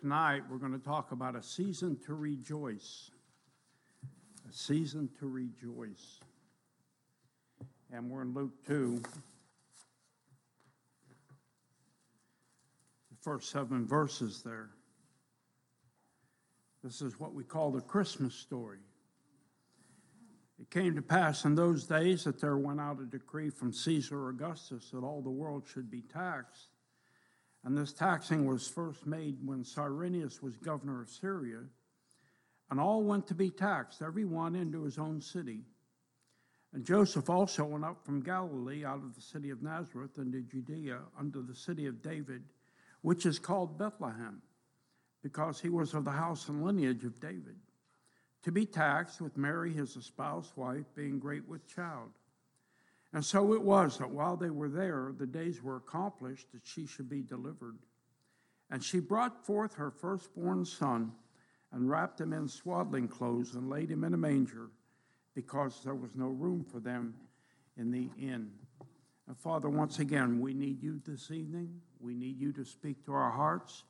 Tonight, 0.00 0.44
we're 0.50 0.56
going 0.56 0.72
to 0.72 0.78
talk 0.78 1.12
about 1.12 1.36
a 1.36 1.42
season 1.42 1.98
to 2.06 2.14
rejoice. 2.14 3.10
A 4.48 4.52
season 4.52 5.10
to 5.18 5.28
rejoice. 5.28 6.20
And 7.92 8.08
we're 8.08 8.22
in 8.22 8.32
Luke 8.32 8.54
2. 8.66 9.02
The 13.10 13.16
first 13.20 13.50
seven 13.50 13.86
verses 13.86 14.42
there. 14.42 14.70
This 16.82 17.02
is 17.02 17.20
what 17.20 17.34
we 17.34 17.44
call 17.44 17.70
the 17.70 17.82
Christmas 17.82 18.34
story. 18.34 18.78
It 20.58 20.70
came 20.70 20.94
to 20.94 21.02
pass 21.02 21.44
in 21.44 21.54
those 21.54 21.84
days 21.84 22.24
that 22.24 22.40
there 22.40 22.56
went 22.56 22.80
out 22.80 23.02
a 23.02 23.04
decree 23.04 23.50
from 23.50 23.70
Caesar 23.70 24.30
Augustus 24.30 24.88
that 24.92 25.04
all 25.04 25.20
the 25.20 25.28
world 25.28 25.64
should 25.70 25.90
be 25.90 26.00
taxed. 26.00 26.68
And 27.64 27.76
this 27.76 27.92
taxing 27.92 28.46
was 28.46 28.66
first 28.66 29.06
made 29.06 29.36
when 29.44 29.64
Cyrenius 29.64 30.42
was 30.42 30.56
governor 30.56 31.02
of 31.02 31.10
Syria. 31.10 31.60
And 32.70 32.80
all 32.80 33.02
went 33.02 33.26
to 33.26 33.34
be 33.34 33.50
taxed, 33.50 34.00
every 34.00 34.24
one 34.24 34.54
into 34.54 34.84
his 34.84 34.98
own 34.98 35.20
city. 35.20 35.64
And 36.72 36.84
Joseph 36.84 37.28
also 37.28 37.64
went 37.64 37.84
up 37.84 38.04
from 38.04 38.22
Galilee 38.22 38.84
out 38.84 39.02
of 39.02 39.14
the 39.14 39.20
city 39.20 39.50
of 39.50 39.62
Nazareth 39.62 40.18
into 40.18 40.40
Judea 40.42 41.00
unto 41.18 41.44
the 41.44 41.54
city 41.54 41.86
of 41.86 42.00
David, 42.00 42.44
which 43.02 43.26
is 43.26 43.38
called 43.38 43.76
Bethlehem, 43.76 44.40
because 45.22 45.60
he 45.60 45.68
was 45.68 45.94
of 45.94 46.04
the 46.04 46.12
house 46.12 46.48
and 46.48 46.64
lineage 46.64 47.04
of 47.04 47.20
David, 47.20 47.56
to 48.44 48.52
be 48.52 48.64
taxed 48.64 49.20
with 49.20 49.36
Mary 49.36 49.72
his 49.72 49.96
espoused 49.96 50.56
wife, 50.56 50.86
being 50.94 51.18
great 51.18 51.46
with 51.48 51.66
child. 51.66 52.10
And 53.12 53.24
so 53.24 53.54
it 53.54 53.62
was 53.62 53.98
that 53.98 54.10
while 54.10 54.36
they 54.36 54.50
were 54.50 54.68
there, 54.68 55.12
the 55.16 55.26
days 55.26 55.62
were 55.62 55.76
accomplished 55.76 56.52
that 56.52 56.64
she 56.64 56.86
should 56.86 57.08
be 57.08 57.22
delivered. 57.22 57.78
And 58.70 58.82
she 58.82 59.00
brought 59.00 59.44
forth 59.44 59.74
her 59.74 59.90
firstborn 59.90 60.64
son 60.64 61.12
and 61.72 61.90
wrapped 61.90 62.20
him 62.20 62.32
in 62.32 62.48
swaddling 62.48 63.08
clothes 63.08 63.54
and 63.54 63.68
laid 63.68 63.90
him 63.90 64.04
in 64.04 64.14
a 64.14 64.18
manger 64.18 64.70
because 65.34 65.82
there 65.82 65.94
was 65.94 66.14
no 66.14 66.28
room 66.28 66.64
for 66.64 66.78
them 66.78 67.14
in 67.76 67.90
the 67.90 68.08
inn. 68.20 68.50
And 69.26 69.38
Father, 69.38 69.68
once 69.68 69.98
again, 69.98 70.40
we 70.40 70.54
need 70.54 70.82
you 70.82 71.00
this 71.04 71.30
evening. 71.30 71.80
We 72.00 72.14
need 72.14 72.40
you 72.40 72.52
to 72.52 72.64
speak 72.64 73.04
to 73.06 73.12
our 73.12 73.30
hearts. 73.30 73.84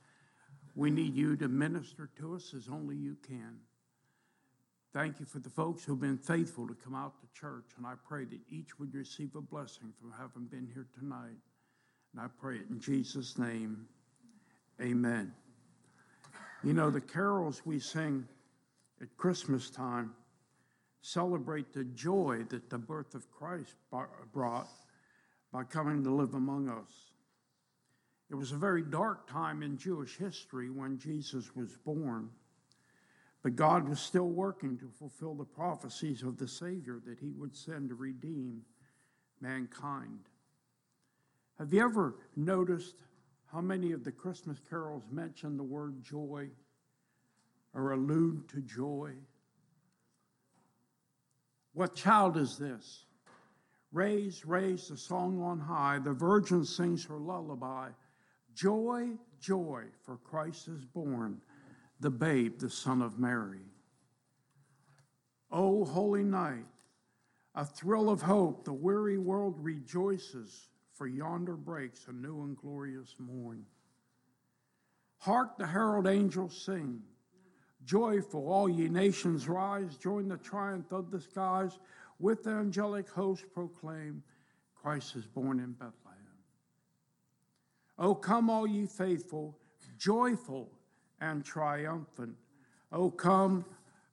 We 0.75 0.91
need 0.91 1.15
you 1.15 1.37
to 1.37 1.49
minister 1.49 2.11
to 2.19 2.35
us 2.35 2.55
as 2.57 2.69
only 2.69 2.97
you 2.97 3.17
can. 3.27 3.59
Thank 4.93 5.21
you 5.21 5.27
for 5.27 5.39
the 5.39 5.51
folks 5.51 5.85
who've 5.85 6.01
been 6.01 6.19
faithful 6.19 6.67
to 6.67 6.75
come 6.75 6.97
out 6.97 7.15
to 7.21 7.41
church, 7.41 7.67
and 7.77 7.87
I 7.87 7.93
pray 8.09 8.25
that 8.25 8.41
each 8.51 8.79
would 8.81 8.93
receive 8.93 9.37
a 9.37 9.41
blessing 9.41 9.93
from 10.01 10.13
having 10.19 10.47
been 10.47 10.69
here 10.75 10.89
tonight. 10.99 11.39
And 12.13 12.21
I 12.21 12.27
pray 12.41 12.57
it 12.57 12.69
in 12.71 12.81
Jesus' 12.81 13.39
name. 13.39 13.87
Amen. 14.83 15.33
You 16.65 16.73
know, 16.73 16.91
the 16.91 17.01
carols 17.01 17.63
we 17.65 17.79
sing 17.79 18.27
at 19.01 19.17
Christmas 19.17 19.71
time 19.71 20.13
celebrate 21.03 21.73
the 21.73 21.85
joy 21.85 22.45
that 22.49 22.69
the 22.69 22.79
birth 22.79 23.15
of 23.15 23.31
Christ 23.31 23.77
brought 24.33 24.69
by 25.53 25.63
coming 25.65 26.03
to 26.03 26.11
live 26.11 26.35
among 26.35 26.69
us. 26.69 27.13
It 28.29 28.35
was 28.35 28.53
a 28.53 28.57
very 28.57 28.83
dark 28.83 29.31
time 29.31 29.63
in 29.63 29.79
Jewish 29.79 30.17
history 30.17 30.69
when 30.69 30.99
Jesus 30.99 31.55
was 31.55 31.77
born. 31.85 32.31
But 33.43 33.57
God 33.57 33.89
was 33.89 34.01
still 34.01 34.29
working 34.29 34.77
to 34.79 34.91
fulfill 34.99 35.35
the 35.35 35.45
prophecies 35.45 36.23
of 36.23 36.37
the 36.37 36.49
Savior 36.49 37.01
that 37.07 37.19
he 37.19 37.33
would 37.33 37.57
send 37.57 37.89
to 37.89 37.95
redeem 37.95 38.63
mankind. 39.41 40.29
Have 41.59 41.73
you 41.73 41.83
ever 41.83 42.17
noticed 42.37 42.97
how 43.51 43.61
many 43.61 43.93
of 43.93 44.05
the 44.05 44.13
Christmas 44.13 44.59
carols 44.69 45.05
mention 45.11 45.57
the 45.57 45.63
word 45.63 46.03
joy 46.03 46.49
or 47.73 47.93
allude 47.93 48.49
to 48.51 48.61
joy? 48.61 49.13
What 51.73 51.95
child 51.95 52.37
is 52.37 52.59
this? 52.59 53.07
Raise, 53.93 54.45
raise 54.45 54.89
the 54.89 54.97
song 54.97 55.41
on 55.43 55.59
high. 55.59 55.99
The 55.99 56.13
virgin 56.13 56.65
sings 56.65 57.05
her 57.07 57.19
lullaby. 57.19 57.89
Joy, 58.55 59.09
joy, 59.41 59.85
for 60.05 60.17
Christ 60.19 60.69
is 60.69 60.85
born 60.85 61.41
the 62.01 62.11
babe, 62.11 62.59
the 62.59 62.71
Son 62.71 63.03
of 63.03 63.19
Mary. 63.19 63.61
O 65.53 65.85
holy 65.85 66.25
night, 66.25 66.65
a 67.55 67.65
thrill 67.65 68.09
of 68.09 68.23
hope, 68.23 68.65
the 68.65 68.73
weary 68.73 69.19
world 69.19 69.57
rejoices, 69.59 70.69
for 70.95 71.07
yonder 71.07 71.57
breaks 71.57 72.07
a 72.09 72.13
new 72.13 72.43
and 72.43 72.57
glorious 72.57 73.15
morn. 73.19 73.65
Hark 75.19 75.59
the 75.59 75.67
herald 75.67 76.07
angels 76.07 76.57
sing. 76.57 77.03
Joyful, 77.85 78.49
all 78.49 78.69
ye 78.69 78.89
nations 78.89 79.49
rise, 79.49 79.97
join 79.97 80.29
the 80.29 80.37
triumph 80.37 80.93
of 80.93 81.11
the 81.11 81.21
skies, 81.21 81.79
with 82.19 82.45
the 82.45 82.51
angelic 82.51 83.09
host 83.09 83.45
proclaim, 83.53 84.23
Christ 84.75 85.17
is 85.17 85.27
born 85.27 85.59
in 85.59 85.73
Bethlehem. 85.73 85.95
O 87.99 88.15
come, 88.15 88.49
all 88.49 88.67
ye 88.67 88.87
faithful, 88.87 89.59
joyful 89.99 90.71
and 91.21 91.45
triumphant. 91.45 92.37
O 92.93 93.11
come, 93.11 93.65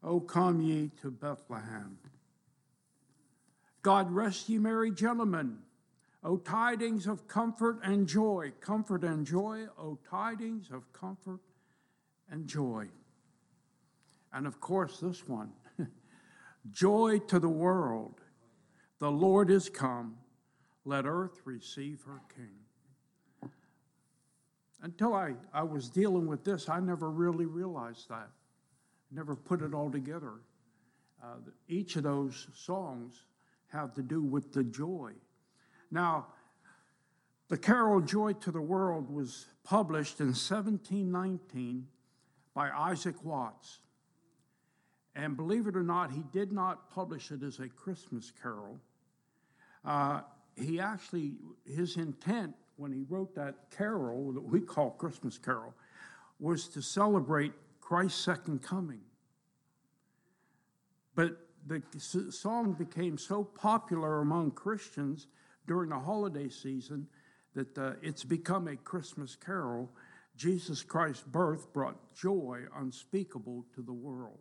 O 0.04 0.20
come 0.20 0.62
ye 0.62 0.92
to 1.02 1.10
Bethlehem. 1.10 1.98
God 3.82 4.12
rest 4.12 4.50
ye 4.50 4.58
merry 4.58 4.92
gentlemen. 4.92 5.60
O 6.24 6.38
tidings 6.38 7.08
of 7.08 7.28
comfort 7.28 7.80
and 7.84 8.08
joy, 8.08 8.52
comfort 8.60 9.04
and 9.04 9.26
joy, 9.26 9.66
O 9.78 9.98
tidings 10.10 10.70
of 10.72 10.92
comfort 10.92 11.40
and 12.30 12.48
joy. 12.48 12.88
And 14.34 14.46
of 14.46 14.60
course, 14.60 15.00
this 15.00 15.28
one 15.28 15.52
joy 16.72 17.20
to 17.28 17.40
the 17.40 17.50
world. 17.50 18.22
The 19.00 19.12
Lord 19.12 19.50
is 19.50 19.70
come. 19.70 20.18
Let 20.84 21.06
earth 21.06 21.42
receive 21.46 22.02
her 22.04 22.22
King 22.36 22.67
until 24.82 25.14
I, 25.14 25.34
I 25.54 25.64
was 25.64 25.90
dealing 25.90 26.28
with 26.28 26.44
this, 26.44 26.70
I 26.70 26.80
never 26.80 27.10
really 27.10 27.46
realized 27.46 28.10
that. 28.10 28.30
Never 29.12 29.36
put 29.36 29.62
it 29.62 29.74
all 29.74 29.90
together. 29.90 30.34
Uh, 31.24 31.38
each 31.68 31.96
of 31.96 32.04
those 32.04 32.48
songs 32.54 33.24
have 33.68 33.94
to 33.96 34.04
do 34.04 34.22
with 34.22 34.54
the 34.54 34.64
joy. 34.64 35.14
Now, 35.90 36.28
the 37.50 37.58
carol 37.58 38.02
Joy 38.02 38.34
to 38.34 38.52
the 38.52 38.62
World 38.62 39.10
was 39.10 39.46
published 39.64 40.20
in 40.20 40.28
1719 40.28 41.88
by 42.54 42.70
Isaac 42.70 43.24
Watts. 43.24 43.80
And 45.16 45.36
believe 45.36 45.66
it 45.68 45.76
or 45.76 45.84
not, 45.84 46.12
he 46.12 46.24
did 46.32 46.52
not 46.52 46.92
publish 46.92 47.32
it 47.32 47.42
as 47.42 47.60
a 47.60 47.70
Christmas 47.70 48.32
carol. 48.42 48.80
Uh, 49.84 50.22
he 50.56 50.80
actually, 50.80 51.34
his 51.66 51.98
intent 51.98 52.54
when 52.78 52.92
he 52.92 53.04
wrote 53.10 53.36
that 53.36 53.56
carol 53.76 54.32
that 54.34 54.44
we 54.44 54.62
call 54.62 54.92
Christmas 54.92 55.38
Carol 55.38 55.74
was 56.40 56.68
to 56.70 56.82
celebrate 56.82 57.52
Christ's 57.82 58.20
second 58.20 58.62
coming. 58.62 59.02
But 61.16 61.38
the 61.66 61.82
song 62.32 62.74
became 62.74 63.18
so 63.18 63.44
popular 63.44 64.22
among 64.22 64.52
Christians 64.52 65.28
during 65.68 65.90
the 65.90 66.00
holiday 66.00 66.50
season 66.50 67.08
that 67.56 67.78
uh, 67.78 67.94
it's 68.02 68.24
become 68.24 68.68
a 68.68 68.76
Christmas 68.76 69.36
carol. 69.36 69.90
Jesus 70.36 70.84
Christ's 70.84 71.24
birth 71.24 71.74
brought 71.74 72.14
joy 72.14 72.62
unspeakable 72.76 73.66
to 73.74 73.82
the 73.82 73.94
world. 73.94 74.38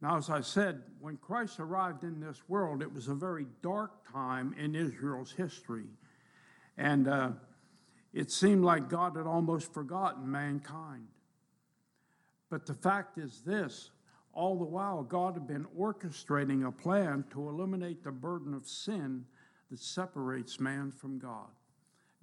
Now, 0.00 0.16
as 0.16 0.30
I 0.30 0.40
said, 0.40 0.82
when 1.00 1.16
Christ 1.16 1.58
arrived 1.58 2.04
in 2.04 2.20
this 2.20 2.42
world, 2.48 2.82
it 2.82 2.92
was 2.92 3.08
a 3.08 3.14
very 3.14 3.46
dark 3.62 4.10
time 4.12 4.54
in 4.58 4.74
Israel's 4.74 5.32
history. 5.32 5.86
And 6.78 7.08
uh, 7.08 7.30
it 8.14 8.30
seemed 8.30 8.64
like 8.64 8.88
God 8.88 9.16
had 9.16 9.26
almost 9.26 9.74
forgotten 9.74 10.30
mankind. 10.30 11.08
But 12.48 12.64
the 12.64 12.74
fact 12.74 13.18
is 13.18 13.42
this 13.44 13.90
all 14.32 14.56
the 14.56 14.64
while, 14.64 15.02
God 15.02 15.34
had 15.34 15.48
been 15.48 15.66
orchestrating 15.76 16.66
a 16.66 16.70
plan 16.70 17.24
to 17.32 17.48
eliminate 17.48 18.04
the 18.04 18.12
burden 18.12 18.54
of 18.54 18.66
sin 18.66 19.24
that 19.68 19.80
separates 19.80 20.60
man 20.60 20.92
from 20.92 21.18
God. 21.18 21.48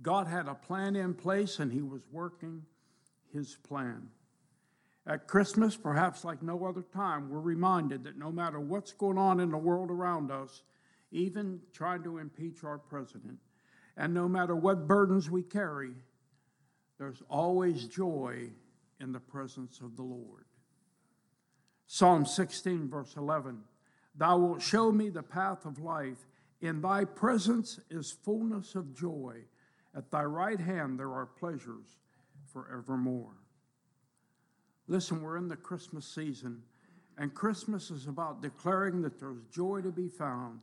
God 0.01 0.25
had 0.25 0.47
a 0.47 0.55
plan 0.55 0.95
in 0.95 1.13
place 1.13 1.59
and 1.59 1.71
he 1.71 1.81
was 1.81 2.07
working 2.11 2.63
his 3.33 3.57
plan. 3.67 4.07
At 5.05 5.27
Christmas, 5.27 5.75
perhaps 5.75 6.23
like 6.23 6.41
no 6.41 6.65
other 6.65 6.83
time, 6.93 7.29
we're 7.29 7.39
reminded 7.39 8.05
that 8.05 8.17
no 8.17 8.31
matter 8.31 8.59
what's 8.59 8.93
going 8.93 9.17
on 9.17 9.39
in 9.39 9.51
the 9.51 9.57
world 9.57 9.91
around 9.91 10.31
us, 10.31 10.63
even 11.11 11.59
trying 11.73 12.01
to 12.03 12.17
impeach 12.17 12.63
our 12.63 12.77
president, 12.77 13.37
and 13.97 14.13
no 14.13 14.27
matter 14.27 14.55
what 14.55 14.87
burdens 14.87 15.29
we 15.29 15.43
carry, 15.43 15.91
there's 16.97 17.21
always 17.29 17.87
joy 17.87 18.49
in 18.99 19.11
the 19.11 19.19
presence 19.19 19.79
of 19.81 19.95
the 19.95 20.03
Lord. 20.03 20.45
Psalm 21.87 22.25
16, 22.25 22.89
verse 22.89 23.15
11 23.15 23.61
Thou 24.15 24.37
wilt 24.37 24.61
show 24.61 24.91
me 24.91 25.09
the 25.09 25.23
path 25.23 25.65
of 25.65 25.79
life. 25.79 26.27
In 26.61 26.81
thy 26.81 27.03
presence 27.03 27.79
is 27.89 28.17
fullness 28.23 28.75
of 28.75 28.97
joy. 28.97 29.41
At 29.95 30.09
thy 30.09 30.23
right 30.23 30.59
hand 30.59 30.99
there 30.99 31.13
are 31.13 31.25
pleasures 31.25 31.97
forevermore. 32.51 33.35
Listen, 34.87 35.21
we're 35.21 35.37
in 35.37 35.47
the 35.47 35.55
Christmas 35.55 36.05
season, 36.05 36.61
and 37.17 37.33
Christmas 37.33 37.91
is 37.91 38.07
about 38.07 38.41
declaring 38.41 39.01
that 39.01 39.19
there's 39.19 39.43
joy 39.51 39.81
to 39.81 39.91
be 39.91 40.07
found 40.07 40.59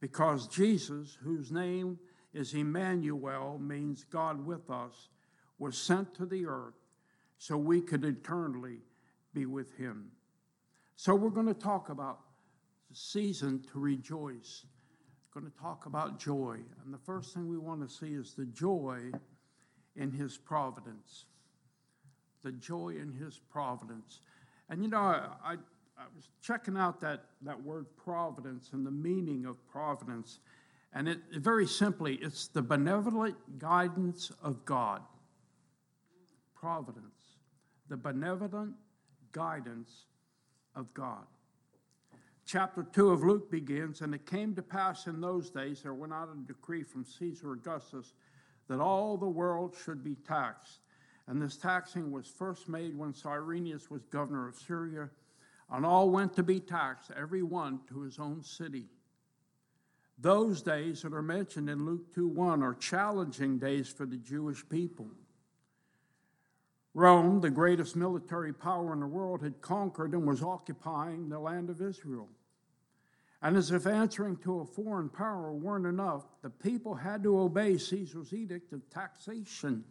because 0.00 0.48
Jesus, 0.48 1.18
whose 1.22 1.50
name 1.52 1.98
is 2.38 2.54
Emmanuel, 2.54 3.58
means 3.58 4.04
God 4.04 4.46
with 4.46 4.70
us, 4.70 5.08
was 5.58 5.76
sent 5.76 6.14
to 6.14 6.24
the 6.24 6.46
earth 6.46 6.78
so 7.36 7.56
we 7.56 7.80
could 7.80 8.04
eternally 8.04 8.78
be 9.34 9.44
with 9.44 9.76
him. 9.76 10.12
So 10.94 11.16
we're 11.16 11.30
going 11.30 11.46
to 11.46 11.54
talk 11.54 11.88
about 11.88 12.20
the 12.88 12.94
season 12.94 13.64
to 13.72 13.80
rejoice. 13.80 14.64
We're 15.34 15.40
going 15.40 15.52
to 15.52 15.58
talk 15.58 15.86
about 15.86 16.20
joy. 16.20 16.58
And 16.84 16.94
the 16.94 16.98
first 16.98 17.34
thing 17.34 17.48
we 17.48 17.58
want 17.58 17.86
to 17.86 17.92
see 17.92 18.14
is 18.14 18.34
the 18.34 18.46
joy 18.46 19.10
in 19.96 20.12
his 20.12 20.38
providence. 20.38 21.24
The 22.44 22.52
joy 22.52 22.90
in 23.00 23.12
his 23.12 23.40
providence. 23.50 24.20
And 24.70 24.82
you 24.82 24.88
know, 24.88 24.98
I, 24.98 25.54
I, 25.98 26.04
was 26.14 26.28
checking 26.40 26.76
out 26.76 27.00
that, 27.00 27.24
that 27.42 27.60
word 27.60 27.86
providence 27.96 28.70
and 28.72 28.86
the 28.86 28.92
meaning 28.92 29.44
of 29.44 29.56
providence. 29.68 30.38
And 30.92 31.08
it, 31.08 31.20
very 31.32 31.66
simply, 31.66 32.14
it's 32.16 32.48
the 32.48 32.62
benevolent 32.62 33.36
guidance 33.58 34.32
of 34.42 34.64
God. 34.64 35.02
Providence. 36.54 37.36
The 37.88 37.96
benevolent 37.96 38.74
guidance 39.32 40.06
of 40.74 40.92
God. 40.94 41.24
Chapter 42.46 42.82
2 42.82 43.10
of 43.10 43.22
Luke 43.22 43.50
begins, 43.50 44.00
and 44.00 44.14
it 44.14 44.24
came 44.24 44.54
to 44.54 44.62
pass 44.62 45.06
in 45.06 45.20
those 45.20 45.50
days 45.50 45.82
there 45.82 45.92
went 45.92 46.14
out 46.14 46.30
a 46.32 46.46
decree 46.46 46.82
from 46.82 47.04
Caesar 47.04 47.52
Augustus 47.52 48.14
that 48.68 48.80
all 48.80 49.18
the 49.18 49.28
world 49.28 49.76
should 49.84 50.02
be 50.02 50.14
taxed. 50.14 50.80
And 51.26 51.42
this 51.42 51.58
taxing 51.58 52.10
was 52.10 52.26
first 52.26 52.66
made 52.66 52.96
when 52.96 53.12
Cyrenius 53.12 53.90
was 53.90 54.06
governor 54.06 54.48
of 54.48 54.56
Syria, 54.56 55.10
and 55.70 55.84
all 55.84 56.08
went 56.08 56.32
to 56.36 56.42
be 56.42 56.58
taxed, 56.58 57.10
every 57.14 57.42
one 57.42 57.80
to 57.90 58.00
his 58.00 58.18
own 58.18 58.42
city. 58.42 58.86
Those 60.20 60.62
days 60.62 61.02
that 61.02 61.14
are 61.14 61.22
mentioned 61.22 61.70
in 61.70 61.84
Luke 61.84 62.12
2 62.14 62.26
1 62.26 62.62
are 62.62 62.74
challenging 62.74 63.58
days 63.58 63.88
for 63.88 64.04
the 64.04 64.16
Jewish 64.16 64.68
people. 64.68 65.08
Rome, 66.92 67.40
the 67.40 67.50
greatest 67.50 67.94
military 67.94 68.52
power 68.52 68.92
in 68.92 68.98
the 68.98 69.06
world, 69.06 69.42
had 69.42 69.60
conquered 69.60 70.14
and 70.14 70.26
was 70.26 70.42
occupying 70.42 71.28
the 71.28 71.38
land 71.38 71.70
of 71.70 71.80
Israel. 71.80 72.28
And 73.40 73.56
as 73.56 73.70
if 73.70 73.86
answering 73.86 74.36
to 74.38 74.60
a 74.60 74.64
foreign 74.64 75.08
power 75.08 75.52
weren't 75.52 75.86
enough, 75.86 76.24
the 76.42 76.50
people 76.50 76.96
had 76.96 77.22
to 77.22 77.38
obey 77.38 77.78
Caesar's 77.78 78.32
edict 78.32 78.72
of 78.72 78.90
taxation. 78.90 79.84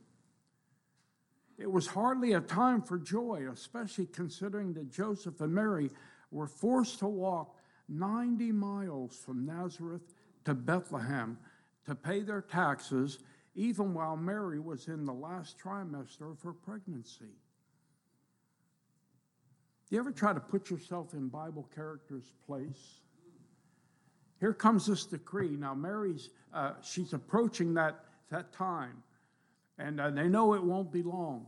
It 1.58 1.72
was 1.72 1.88
hardly 1.88 2.34
a 2.34 2.42
time 2.42 2.82
for 2.82 3.00
joy, 3.00 3.48
especially 3.50 4.08
considering 4.08 4.74
that 4.74 4.92
Joseph 4.92 5.40
and 5.40 5.56
Mary 5.56 5.90
were 6.30 6.48
forced 6.48 7.00
to 7.00 7.08
walk 7.08 7.56
90 7.88 8.52
miles 8.52 9.16
from 9.16 9.46
Nazareth 9.46 10.14
to 10.48 10.54
Bethlehem 10.54 11.38
to 11.86 11.94
pay 11.94 12.22
their 12.22 12.42
taxes, 12.42 13.20
even 13.54 13.94
while 13.94 14.16
Mary 14.16 14.60
was 14.60 14.88
in 14.88 15.06
the 15.06 15.14
last 15.14 15.60
trimester 15.60 16.32
of 16.32 16.42
her 16.42 16.54
pregnancy. 16.54 17.36
Do 19.90 19.96
you 19.96 20.00
ever 20.00 20.14
try 20.14 20.32
to 20.32 20.40
put 20.40 20.70
yourself 20.70 21.14
in 21.14 21.28
Bible 21.28 21.70
characters' 21.76 22.32
place? 22.46 23.02
Here 24.40 24.54
comes 24.54 24.86
this 24.86 25.04
decree. 25.04 25.58
Now, 25.58 25.76
Mary's, 25.76 26.30
uh, 26.54 26.76
she's 26.82 27.12
approaching 27.12 27.74
that, 27.74 28.06
that 28.30 28.54
time, 28.54 29.04
and 29.78 30.00
uh, 30.00 30.12
they 30.12 30.30
know 30.30 30.54
it 30.54 30.64
won't 30.64 30.94
be 30.94 31.04
long. 31.04 31.48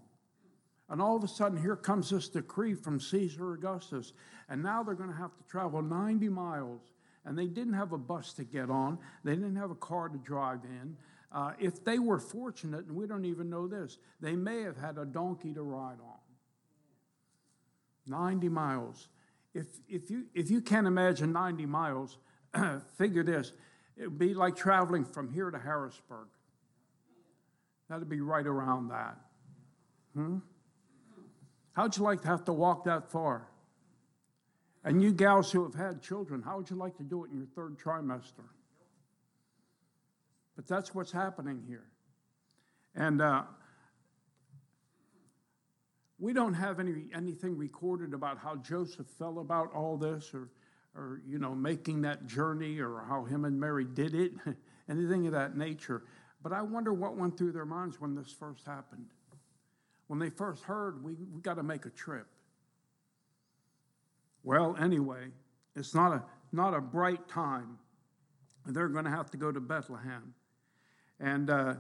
And 0.90 1.02
all 1.02 1.16
of 1.16 1.24
a 1.24 1.28
sudden, 1.30 1.58
here 1.58 1.78
comes 1.78 2.10
this 2.10 2.28
decree 2.28 2.74
from 2.74 3.00
Caesar 3.00 3.54
Augustus. 3.54 4.12
And 4.50 4.62
now 4.62 4.84
they're 4.84 4.96
going 4.96 5.12
to 5.12 5.16
have 5.16 5.38
to 5.38 5.44
travel 5.44 5.82
90 5.82 6.28
miles. 6.28 6.82
And 7.26 7.38
they 7.38 7.48
didn't 7.48 7.74
have 7.74 7.92
a 7.92 7.98
bus 7.98 8.34
to 8.34 8.44
get 8.44 8.70
on, 8.70 8.98
they 9.24 9.36
didn't 9.36 9.58
have 9.58 9.72
a 9.72 9.76
car 9.76 10.10
to 10.10 10.18
drive 10.18 10.64
in. 10.64 10.96
Uh, 11.32 11.52
if 11.60 11.84
they 11.84 12.00
were 12.00 12.20
fortunate, 12.20 12.86
and 12.86 12.96
we 12.96 13.06
don't 13.06 13.26
even 13.26 13.50
know 13.50 13.68
this, 13.68 14.00
they 14.20 14.36
may 14.36 14.62
have 14.62 14.78
had 14.78 14.98
a 14.98 15.06
donkey 15.06 15.54
to 15.54 15.62
ride 15.62 16.00
on. 16.02 16.20
90 18.08 18.50
miles. 18.50 19.10
If, 19.54 19.68
if, 19.88 20.10
you, 20.10 20.26
if 20.34 20.50
you 20.50 20.62
can't 20.62 20.88
imagine 20.88 21.32
90 21.32 21.68
miles, 21.68 22.18
figure 22.98 23.24
this 23.24 23.54
it 24.00 24.04
would 24.08 24.18
be 24.18 24.34
like 24.34 24.56
traveling 24.56 25.04
from 25.04 25.30
here 25.30 25.52
to 25.52 25.60
Harrisburg. 25.60 26.28
That'd 27.90 28.08
be 28.08 28.22
right 28.22 28.46
around 28.46 28.90
that. 28.90 29.18
Hmm? 30.14 30.38
How'd 31.74 31.98
you 31.98 32.04
like 32.04 32.22
to 32.22 32.28
have 32.30 32.46
to 32.46 32.54
walk 32.54 32.86
that 32.86 33.12
far? 33.12 33.49
And 34.84 35.02
you 35.04 35.12
gals 35.12 35.52
who 35.52 35.64
have 35.64 35.76
had 35.76 36.02
children, 36.02 36.42
how 36.42 36.58
would 36.58 36.70
you 36.70 36.76
like 36.76 36.96
to 36.98 37.04
do 37.04 37.26
it 37.26 37.32
in 37.32 37.38
your 37.38 37.48
third 37.48 37.78
trimester? 37.78 38.46
But 40.56 40.68
that's 40.68 40.96
what's 40.96 41.12
happening 41.12 41.64
here. 41.68 41.86
And 42.96 43.22
uh, 43.22 43.44
we 46.18 46.34
don't 46.34 46.54
have 46.54 46.80
any, 46.80 47.06
anything 47.14 47.58
recorded 47.58 48.14
about 48.14 48.38
how 48.38 48.56
Joseph 48.58 49.08
felt 49.18 49.38
about 49.38 49.74
all 49.74 49.98
this 49.98 50.34
or, 50.34 50.50
or, 50.96 51.22
you 51.28 51.40
know, 51.40 51.56
making 51.56 52.02
that 52.02 52.26
journey 52.28 52.80
or 52.80 53.04
how 53.08 53.24
him 53.26 53.46
and 53.46 53.60
Mary 53.60 53.86
did 53.86 54.14
it, 54.14 54.34
anything 54.90 55.28
of 55.28 55.34
that 55.34 55.56
nature. 55.58 56.04
But 56.42 56.54
I 56.54 56.62
wonder 56.62 56.94
what 56.94 57.18
went 57.18 57.38
through 57.38 57.52
their 57.52 57.66
minds 57.66 58.00
when 58.00 58.16
this 58.16 58.32
first 58.32 58.66
happened. 58.66 59.08
When 60.08 60.20
they 60.20 60.30
first 60.30 60.64
heard, 60.64 61.04
we, 61.04 61.14
we 61.34 61.42
got 61.42 61.56
to 61.56 61.64
make 61.64 61.86
a 61.86 61.90
trip. 61.90 62.28
Well, 64.44 64.76
anyway, 64.80 65.28
it's 65.76 65.94
not 65.94 66.14
a, 66.14 66.24
not 66.52 66.74
a 66.74 66.82
bright 66.82 67.28
time. 67.28 67.78
They're 68.66 68.88
going 68.88 69.06
to 69.06 69.12
have 69.12 69.32
to 69.32 69.38
go 69.38 69.52
to 69.52 69.60
Bethlehem. 69.60 70.34
And 71.20 71.50
uh, 71.50 71.76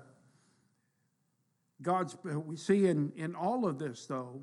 God's, 1.81 2.17
we 2.23 2.57
see 2.57 2.87
in, 2.87 3.11
in 3.15 3.35
all 3.35 3.65
of 3.65 3.79
this, 3.79 4.05
though, 4.05 4.41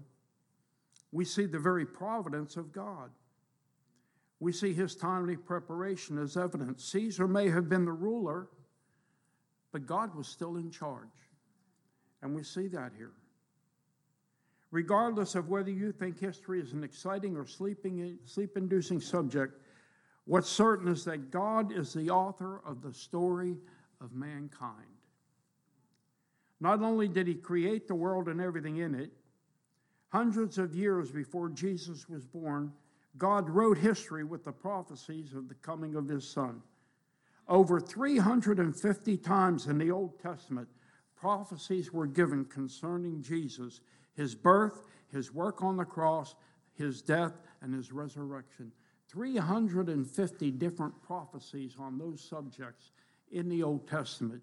we 1.12 1.24
see 1.24 1.46
the 1.46 1.58
very 1.58 1.86
providence 1.86 2.56
of 2.56 2.72
God. 2.72 3.10
We 4.40 4.52
see 4.52 4.74
his 4.74 4.94
timely 4.94 5.36
preparation 5.36 6.18
as 6.18 6.36
evidence. 6.36 6.84
Caesar 6.92 7.26
may 7.26 7.48
have 7.48 7.68
been 7.68 7.84
the 7.84 7.92
ruler, 7.92 8.48
but 9.72 9.86
God 9.86 10.14
was 10.14 10.28
still 10.28 10.56
in 10.56 10.70
charge. 10.70 11.08
And 12.22 12.34
we 12.34 12.42
see 12.42 12.68
that 12.68 12.92
here. 12.96 13.12
Regardless 14.76 15.34
of 15.34 15.48
whether 15.48 15.70
you 15.70 15.90
think 15.90 16.20
history 16.20 16.60
is 16.60 16.74
an 16.74 16.84
exciting 16.84 17.34
or 17.34 17.46
sleeping, 17.46 18.18
sleep 18.26 18.58
inducing 18.58 19.00
subject, 19.00 19.58
what's 20.26 20.50
certain 20.50 20.86
is 20.86 21.02
that 21.06 21.30
God 21.30 21.72
is 21.72 21.94
the 21.94 22.10
author 22.10 22.60
of 22.62 22.82
the 22.82 22.92
story 22.92 23.56
of 24.02 24.12
mankind. 24.12 25.00
Not 26.60 26.82
only 26.82 27.08
did 27.08 27.26
he 27.26 27.36
create 27.36 27.88
the 27.88 27.94
world 27.94 28.28
and 28.28 28.38
everything 28.38 28.76
in 28.76 28.94
it, 28.94 29.12
hundreds 30.10 30.58
of 30.58 30.74
years 30.74 31.10
before 31.10 31.48
Jesus 31.48 32.06
was 32.06 32.26
born, 32.26 32.70
God 33.16 33.48
wrote 33.48 33.78
history 33.78 34.24
with 34.24 34.44
the 34.44 34.52
prophecies 34.52 35.32
of 35.32 35.48
the 35.48 35.54
coming 35.54 35.94
of 35.94 36.06
his 36.06 36.28
son. 36.28 36.60
Over 37.48 37.80
350 37.80 39.16
times 39.16 39.68
in 39.68 39.78
the 39.78 39.90
Old 39.90 40.20
Testament, 40.20 40.68
prophecies 41.16 41.94
were 41.94 42.06
given 42.06 42.44
concerning 42.44 43.22
Jesus, 43.22 43.80
his 44.16 44.34
birth, 44.34 44.82
his 45.12 45.32
work 45.32 45.62
on 45.62 45.76
the 45.76 45.84
cross, 45.84 46.34
his 46.74 47.02
death, 47.02 47.40
and 47.62 47.72
his 47.72 47.92
resurrection. 47.92 48.72
350 49.08 50.50
different 50.52 51.00
prophecies 51.02 51.76
on 51.78 51.98
those 51.98 52.20
subjects 52.20 52.90
in 53.30 53.48
the 53.48 53.62
Old 53.62 53.86
Testament. 53.88 54.42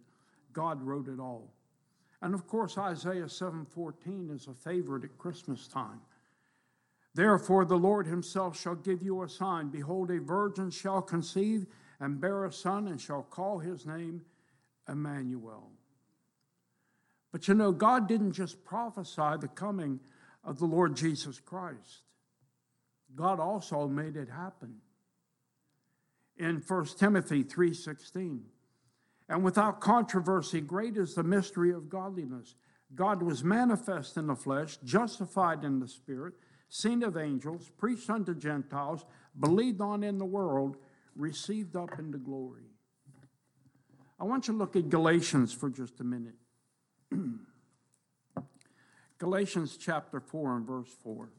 God 0.54 0.82
wrote 0.82 1.08
it 1.08 1.20
all. 1.20 1.52
And 2.22 2.34
of 2.34 2.48
course, 2.48 2.78
Isaiah 2.78 3.28
7:14 3.28 4.30
is 4.30 4.48
a 4.48 4.54
favorite 4.54 5.04
at 5.04 5.18
Christmas 5.18 5.68
time. 5.68 6.02
Therefore, 7.14 7.66
the 7.66 7.78
Lord 7.78 8.08
himself 8.08 8.58
shall 8.58 8.76
give 8.76 9.04
you 9.04 9.22
a 9.22 9.30
sign. 9.30 9.70
Behold, 9.70 10.10
a 10.10 10.20
virgin 10.20 10.70
shall 10.70 11.02
conceive 11.02 11.68
and 12.00 12.22
bear 12.22 12.46
a 12.46 12.52
son, 12.52 12.88
and 12.88 13.00
shall 13.00 13.24
call 13.24 13.60
his 13.60 13.86
name 13.86 14.26
Emmanuel. 14.88 15.73
But 17.34 17.48
you 17.48 17.56
know, 17.56 17.74
God 17.74 18.08
didn't 18.08 18.32
just 18.32 18.64
prophesy 18.64 19.38
the 19.42 19.50
coming 19.54 20.00
of 20.46 20.60
the 20.60 20.66
Lord 20.66 20.96
Jesus 20.96 21.40
Christ, 21.40 22.04
God 23.16 23.40
also 23.42 23.88
made 23.88 24.16
it 24.16 24.30
happen. 24.30 24.76
In 26.38 26.62
1 26.62 26.98
Timothy 26.98 27.44
3:16, 27.44 28.46
and 29.28 29.44
without 29.44 29.82
controversy, 29.82 30.62
great 30.62 30.96
is 30.96 31.16
the 31.16 31.24
mystery 31.24 31.72
of 31.72 31.90
godliness. 31.90 32.56
God 32.96 33.24
was 33.24 33.44
manifest 33.44 34.18
in 34.18 34.28
the 34.28 34.36
flesh, 34.36 34.78
justified 34.78 35.64
in 35.64 35.80
the 35.80 35.88
spirit 35.88 36.36
seen 36.74 37.04
of 37.04 37.18
angels, 37.18 37.70
preached 37.78 38.10
unto 38.10 38.34
Gentiles, 38.34 39.06
believed 39.40 39.80
on 39.80 40.04
in 40.04 40.18
the 40.18 40.26
world, 40.26 40.76
received 41.16 41.76
up 41.76 42.00
into 42.00 42.18
glory. 42.18 42.66
I 44.20 44.24
want 44.24 44.48
you 44.48 44.54
to 44.54 44.58
look 44.58 44.76
at 44.76 44.90
Galatians 44.90 45.54
for 45.54 45.70
just 45.70 46.00
a 46.00 46.04
minute. 46.04 46.34
Galatians 49.18 49.78
chapter 49.78 50.20
4 50.20 50.58
and 50.58 50.68
verse 50.68 50.90
4. 51.04 51.30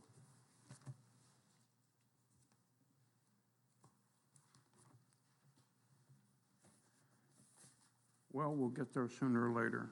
Well, 8.32 8.54
we'll 8.54 8.70
get 8.70 8.92
there 8.92 9.08
sooner 9.08 9.48
or 9.48 9.52
later. 9.52 9.90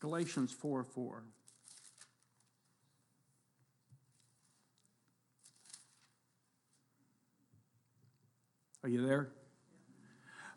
Galatians 0.00 0.52
4 0.52 0.82
4. 0.82 1.22
Are 8.82 8.88
you 8.88 9.06
there? 9.06 9.30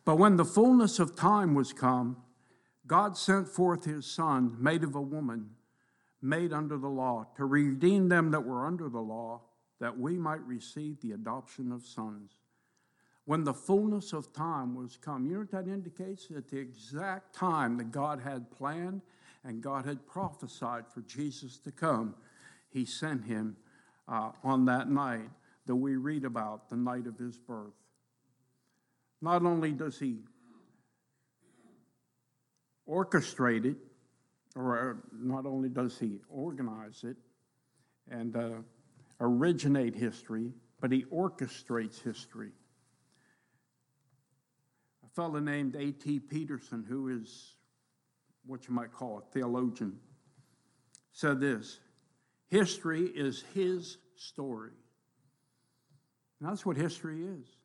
But 0.08 0.20
when 0.20 0.38
the 0.38 0.46
fullness 0.46 1.00
of 1.00 1.18
time 1.18 1.54
was 1.54 1.74
come, 1.74 2.16
God 2.88 3.18
sent 3.18 3.50
forth 3.50 3.84
his 3.84 4.06
Son, 4.06 4.56
made 4.58 4.86
of 4.86 4.96
a 4.96 5.02
woman, 5.02 5.50
made 6.22 6.54
under 6.54 6.78
the 6.78 6.88
law, 6.88 7.28
to 7.36 7.44
redeem 7.44 8.08
them 8.08 8.32
that 8.32 8.46
were 8.46 8.66
under 8.66 8.88
the 8.88 9.02
law, 9.02 9.42
that 9.82 10.00
we 10.00 10.18
might 10.18 10.48
receive 10.48 11.02
the 11.02 11.12
adoption 11.12 11.74
of 11.74 11.86
sons. 11.86 12.32
When 13.26 13.44
the 13.44 13.54
fullness 13.54 14.14
of 14.14 14.32
time 14.32 14.76
was 14.76 14.96
come, 14.96 15.26
you 15.26 15.34
know 15.34 15.40
what 15.40 15.52
that 15.52 15.68
indicates? 15.68 16.32
At 16.34 16.48
the 16.48 16.58
exact 16.58 17.36
time 17.36 17.76
that 17.76 17.92
God 17.92 18.22
had 18.22 18.50
planned 18.50 19.02
and 19.44 19.62
God 19.62 19.84
had 19.84 20.08
prophesied 20.08 20.88
for 20.88 21.02
Jesus 21.02 21.58
to 21.58 21.72
come, 21.74 22.16
he 22.70 22.86
sent 22.86 23.26
him 23.26 23.58
uh, 24.08 24.32
on 24.42 24.64
that 24.68 24.90
night 24.90 25.30
that 25.66 25.76
we 25.76 25.98
read 25.98 26.24
about, 26.24 26.70
the 26.70 26.78
night 26.78 27.08
of 27.08 27.18
his 27.18 27.38
birth. 27.38 27.74
Not 29.22 29.44
only 29.44 29.72
does 29.72 30.00
he 30.00 30.20
orchestrate 32.88 33.66
it, 33.66 33.78
or 34.56 35.04
not 35.14 35.46
only 35.46 35.70
does 35.70 35.98
he 35.98 36.20
organize 36.30 37.04
it 37.04 37.18
and 38.10 38.36
uh, 38.36 38.50
originate 39.20 39.96
history, 39.96 40.52
but 40.80 40.92
he 40.92 41.04
orchestrates 41.06 42.02
history. 42.02 42.52
A 45.06 45.10
fellow 45.16 45.40
named 45.40 45.76
A.T. 45.76 46.20
Pierson, 46.22 46.86
who 46.88 47.10
is 47.10 47.56
what 48.46 48.68
you 48.68 48.74
might 48.74 48.94
call 48.94 49.18
a 49.18 49.34
theologian, 49.34 49.98
said 51.12 51.40
this 51.40 51.80
History 52.50 53.04
is 53.04 53.44
his 53.54 53.98
story. 54.16 54.72
And 56.40 56.50
that's 56.50 56.66
what 56.66 56.78
history 56.78 57.24
is 57.24 57.57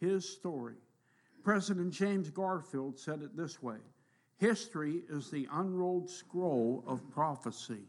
his 0.00 0.28
story. 0.28 0.76
President 1.44 1.92
James 1.92 2.30
Garfield 2.30 2.98
said 2.98 3.22
it 3.22 3.36
this 3.36 3.62
way 3.62 3.78
History 4.38 5.02
is 5.08 5.30
the 5.30 5.48
unrolled 5.52 6.10
scroll 6.10 6.84
of 6.86 7.08
prophecy. 7.10 7.84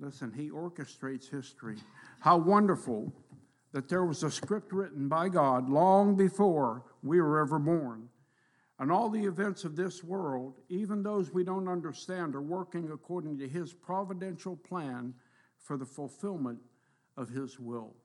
Listen, 0.00 0.32
he 0.32 0.50
orchestrates 0.50 1.28
history. 1.28 1.76
How 2.20 2.36
wonderful 2.36 3.12
that 3.72 3.88
there 3.88 4.04
was 4.04 4.22
a 4.22 4.30
script 4.30 4.72
written 4.72 5.08
by 5.08 5.28
God 5.28 5.68
long 5.68 6.16
before 6.16 6.84
we 7.02 7.20
were 7.20 7.40
ever 7.40 7.58
born. 7.58 8.08
And 8.78 8.92
all 8.92 9.10
the 9.10 9.24
events 9.24 9.64
of 9.64 9.74
this 9.74 10.04
world, 10.04 10.60
even 10.68 11.02
those 11.02 11.32
we 11.32 11.42
don't 11.42 11.68
understand, 11.68 12.36
are 12.36 12.42
working 12.42 12.90
according 12.92 13.38
to 13.38 13.48
his 13.48 13.72
providential 13.72 14.56
plan 14.56 15.14
for 15.58 15.76
the 15.76 15.86
fulfillment 15.86 16.60
of 17.16 17.28
his 17.28 17.58
will. 17.58 17.96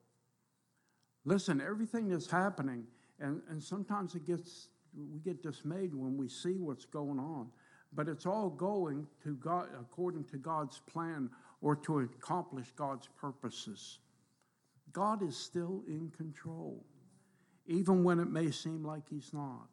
Listen, 1.26 1.62
everything 1.62 2.10
that's 2.10 2.30
happening, 2.30 2.86
and, 3.20 3.42
and 3.50 3.64
sometimes 3.64 4.16
it 4.16 4.26
gets 4.26 4.68
we 4.96 5.20
get 5.20 5.42
dismayed 5.42 5.96
when 5.96 6.18
we 6.18 6.30
see 6.30 6.58
what's 6.60 6.86
going 6.86 7.20
on. 7.20 7.48
But 7.94 8.08
it's 8.08 8.26
all 8.26 8.50
going 8.50 9.08
to 9.24 9.36
God 9.36 9.70
according 9.80 10.26
to 10.26 10.38
God's 10.38 10.80
plan 10.80 11.30
or 11.62 11.76
to 11.78 12.00
accomplish 12.00 12.68
God's 12.76 13.08
purposes. 13.20 14.00
God 14.92 15.24
is 15.24 15.36
still 15.36 15.84
in 15.88 16.12
control, 16.16 16.86
even 17.66 18.04
when 18.04 18.20
it 18.20 18.30
may 18.30 18.52
seem 18.52 18.84
like 18.84 19.10
he's 19.10 19.34
not. 19.34 19.68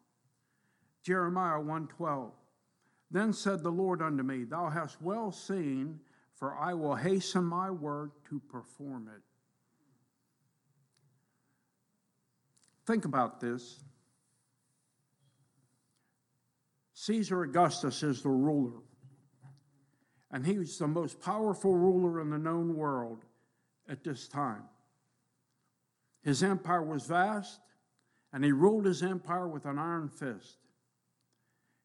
Jeremiah 1.03 1.61
1:12. 1.61 2.33
Then 3.11 3.33
said 3.33 3.63
the 3.63 3.73
Lord 3.73 4.01
unto 4.03 4.23
me, 4.23 4.45
Thou 4.45 4.69
hast 4.69 5.03
well 5.03 5.33
seen, 5.33 6.01
for 6.35 6.55
I 6.55 6.75
will 6.75 6.95
hasten 6.95 7.45
my 7.45 7.71
word 7.71 8.13
to 8.27 8.39
perform 8.39 9.09
it. 9.09 9.23
Think 12.91 13.05
about 13.05 13.39
this. 13.39 13.85
Caesar 16.95 17.45
Augustus 17.45 18.03
is 18.03 18.21
the 18.21 18.31
ruler, 18.31 18.81
and 20.33 20.45
he 20.45 20.59
was 20.59 20.77
the 20.77 20.89
most 20.89 21.21
powerful 21.21 21.73
ruler 21.73 22.21
in 22.21 22.31
the 22.31 22.39
known 22.39 22.75
world 22.75 23.25
at 23.89 24.03
this 24.03 24.27
time. 24.27 24.65
His 26.25 26.43
empire 26.43 26.83
was 26.83 27.07
vast, 27.07 27.61
and 28.33 28.45
he 28.45 28.51
ruled 28.51 28.87
his 28.87 29.05
empire 29.05 29.47
with 29.47 29.67
an 29.67 29.79
iron 29.79 30.09
fist. 30.09 30.59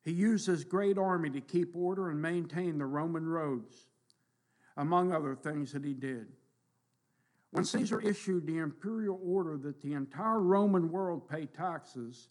He 0.04 0.12
used 0.12 0.48
his 0.48 0.64
great 0.64 0.98
army 0.98 1.30
to 1.30 1.40
keep 1.40 1.76
order 1.76 2.10
and 2.10 2.20
maintain 2.20 2.80
the 2.80 2.88
Roman 2.88 3.28
roads, 3.28 3.86
among 4.76 5.12
other 5.12 5.36
things 5.36 5.72
that 5.74 5.86
he 5.86 5.94
did. 5.94 6.26
When 7.56 7.64
Caesar 7.64 8.02
issued 8.02 8.46
the 8.46 8.58
imperial 8.58 9.18
order 9.24 9.58
that 9.60 9.82
the 9.82 9.94
entire 9.94 10.42
Roman 10.42 10.92
world 10.92 11.30
pay 11.30 11.46
taxes, 11.46 12.28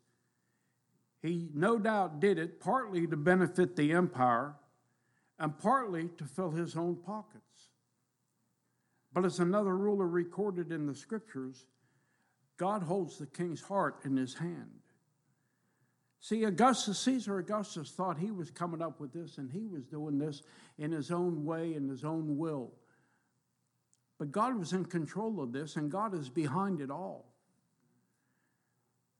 he 1.22 1.48
no 1.54 1.78
doubt 1.78 2.20
did 2.20 2.38
it 2.38 2.60
partly 2.60 3.06
to 3.06 3.16
benefit 3.16 3.74
the 3.74 3.92
empire 3.92 4.54
and 5.38 5.58
partly 5.58 6.10
to 6.18 6.24
fill 6.24 6.50
his 6.50 6.76
own 6.76 6.96
pockets. 6.96 7.70
But 9.14 9.24
as 9.24 9.38
another 9.38 9.74
ruler 9.74 10.06
recorded 10.06 10.70
in 10.70 10.84
the 10.84 10.94
scriptures, 10.94 11.64
God 12.58 12.82
holds 12.82 13.16
the 13.16 13.24
king's 13.24 13.62
heart 13.62 14.00
in 14.04 14.18
his 14.18 14.34
hand. 14.34 14.80
See, 16.20 16.44
Augustus, 16.44 16.98
Caesar 16.98 17.38
Augustus 17.38 17.90
thought 17.90 18.18
he 18.18 18.30
was 18.30 18.50
coming 18.50 18.82
up 18.82 19.00
with 19.00 19.14
this 19.14 19.38
and 19.38 19.50
he 19.50 19.64
was 19.64 19.86
doing 19.86 20.18
this 20.18 20.42
in 20.76 20.92
his 20.92 21.10
own 21.10 21.46
way, 21.46 21.72
in 21.72 21.88
his 21.88 22.04
own 22.04 22.36
will. 22.36 22.72
But 24.24 24.32
God 24.32 24.58
was 24.58 24.72
in 24.72 24.86
control 24.86 25.42
of 25.42 25.52
this, 25.52 25.76
and 25.76 25.90
God 25.90 26.14
is 26.14 26.30
behind 26.30 26.80
it 26.80 26.90
all. 26.90 27.26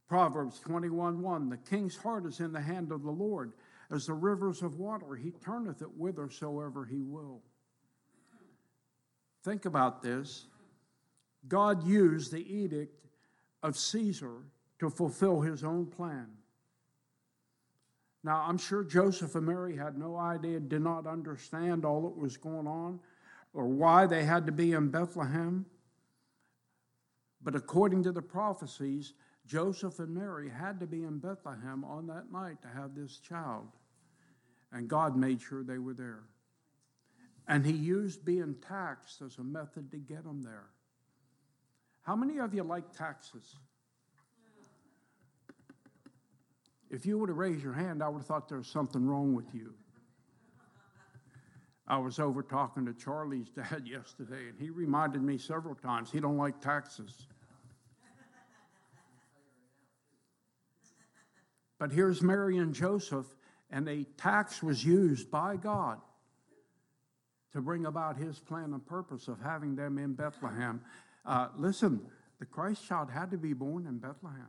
Proverbs 0.08 0.58
21 0.60 1.20
1 1.20 1.50
The 1.50 1.58
king's 1.58 1.94
heart 1.94 2.24
is 2.24 2.40
in 2.40 2.54
the 2.54 2.62
hand 2.62 2.90
of 2.90 3.02
the 3.02 3.10
Lord. 3.10 3.52
As 3.90 4.06
the 4.06 4.14
rivers 4.14 4.62
of 4.62 4.78
water, 4.78 5.14
he 5.14 5.30
turneth 5.30 5.82
it 5.82 5.90
whithersoever 5.98 6.86
he 6.86 7.02
will. 7.02 7.42
Think 9.42 9.66
about 9.66 10.00
this. 10.00 10.46
God 11.48 11.86
used 11.86 12.32
the 12.32 12.50
edict 12.50 13.04
of 13.62 13.76
Caesar 13.76 14.38
to 14.78 14.88
fulfill 14.88 15.42
his 15.42 15.64
own 15.64 15.84
plan. 15.84 16.28
Now, 18.22 18.42
I'm 18.48 18.56
sure 18.56 18.82
Joseph 18.82 19.34
and 19.34 19.44
Mary 19.44 19.76
had 19.76 19.98
no 19.98 20.16
idea, 20.16 20.60
did 20.60 20.80
not 20.80 21.06
understand 21.06 21.84
all 21.84 22.00
that 22.04 22.16
was 22.16 22.38
going 22.38 22.66
on 22.66 23.00
or 23.54 23.66
why 23.66 24.06
they 24.06 24.24
had 24.24 24.46
to 24.46 24.52
be 24.52 24.72
in 24.72 24.90
Bethlehem. 24.90 25.64
But 27.42 27.54
according 27.54 28.02
to 28.02 28.12
the 28.12 28.22
prophecies, 28.22 29.14
Joseph 29.46 30.00
and 30.00 30.14
Mary 30.14 30.50
had 30.50 30.80
to 30.80 30.86
be 30.86 31.04
in 31.04 31.18
Bethlehem 31.18 31.84
on 31.84 32.08
that 32.08 32.32
night 32.32 32.60
to 32.62 32.68
have 32.68 32.94
this 32.94 33.18
child. 33.18 33.68
And 34.72 34.88
God 34.88 35.16
made 35.16 35.40
sure 35.40 35.62
they 35.62 35.78
were 35.78 35.94
there. 35.94 36.24
And 37.46 37.64
He 37.64 37.72
used 37.72 38.24
being 38.24 38.56
taxed 38.66 39.22
as 39.22 39.38
a 39.38 39.44
method 39.44 39.90
to 39.92 39.98
get 39.98 40.24
them 40.24 40.42
there. 40.42 40.66
How 42.02 42.16
many 42.16 42.38
of 42.38 42.54
you 42.54 42.64
like 42.64 42.92
taxes? 42.92 43.56
If 46.90 47.06
you 47.06 47.18
would 47.18 47.28
have 47.28 47.38
raised 47.38 47.62
your 47.62 47.72
hand, 47.72 48.02
I 48.02 48.08
would 48.08 48.18
have 48.18 48.26
thought 48.26 48.48
there 48.48 48.58
was 48.58 48.66
something 48.66 49.06
wrong 49.06 49.34
with 49.34 49.54
you. 49.54 49.74
I 51.86 51.98
was 51.98 52.18
over 52.18 52.42
talking 52.42 52.86
to 52.86 52.94
Charlie's 52.94 53.50
dad 53.50 53.82
yesterday, 53.86 54.48
and 54.48 54.58
he 54.58 54.70
reminded 54.70 55.22
me 55.22 55.38
several 55.38 55.74
times 55.74 56.10
he 56.10 56.20
don't 56.20 56.38
like 56.38 56.60
taxes. 56.60 57.26
But 61.78 61.92
here's 61.92 62.22
Mary 62.22 62.56
and 62.56 62.72
Joseph, 62.72 63.26
and 63.70 63.88
a 63.88 64.04
tax 64.16 64.62
was 64.62 64.84
used 64.84 65.30
by 65.30 65.56
God 65.56 66.00
to 67.52 67.60
bring 67.60 67.86
about 67.86 68.16
his 68.16 68.38
plan 68.38 68.72
and 68.72 68.84
purpose 68.86 69.28
of 69.28 69.40
having 69.40 69.76
them 69.76 69.98
in 69.98 70.14
Bethlehem. 70.14 70.80
Uh, 71.26 71.48
listen, 71.56 72.00
the 72.38 72.46
Christ 72.46 72.86
child 72.86 73.10
had 73.10 73.30
to 73.32 73.36
be 73.36 73.52
born 73.52 73.86
in 73.86 73.98
Bethlehem. 73.98 74.48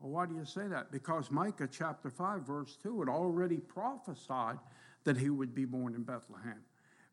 Well, 0.00 0.10
why 0.10 0.26
do 0.26 0.34
you 0.34 0.44
say 0.44 0.66
that? 0.66 0.90
Because 0.90 1.30
Micah 1.30 1.68
chapter 1.70 2.10
5, 2.10 2.42
verse 2.42 2.76
2 2.82 3.00
had 3.00 3.08
already 3.08 3.58
prophesied 3.58 4.58
that 5.04 5.16
he 5.16 5.30
would 5.30 5.54
be 5.54 5.64
born 5.64 5.94
in 5.94 6.02
Bethlehem. 6.02 6.60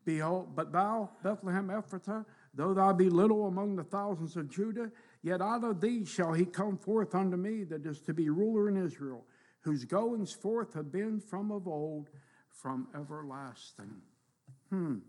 Behold, 0.05 0.55
but 0.55 0.71
thou, 0.71 1.09
Bethlehem 1.21 1.67
Ephrathah, 1.67 2.25
though 2.53 2.73
thou 2.73 2.93
be 2.93 3.09
little 3.09 3.47
among 3.47 3.75
the 3.75 3.83
thousands 3.83 4.37
of 4.37 4.49
Judah, 4.49 4.89
yet 5.21 5.41
out 5.41 5.63
of 5.63 5.81
thee 5.81 6.05
shall 6.05 6.31
he 6.31 6.45
come 6.45 6.77
forth 6.77 7.13
unto 7.13 7.35
me 7.35 7.63
that 7.65 7.85
is 7.85 7.99
to 8.01 8.13
be 8.13 8.29
ruler 8.29 8.69
in 8.69 8.77
Israel. 8.77 9.25
whose 9.61 9.83
goings 9.83 10.31
forth 10.31 10.73
have 10.75 10.93
been 10.93 11.19
from 11.19 11.51
of 11.51 11.67
old, 11.67 12.09
from 12.49 12.87
everlasting. 12.95 14.01
Hmm. 14.69 14.99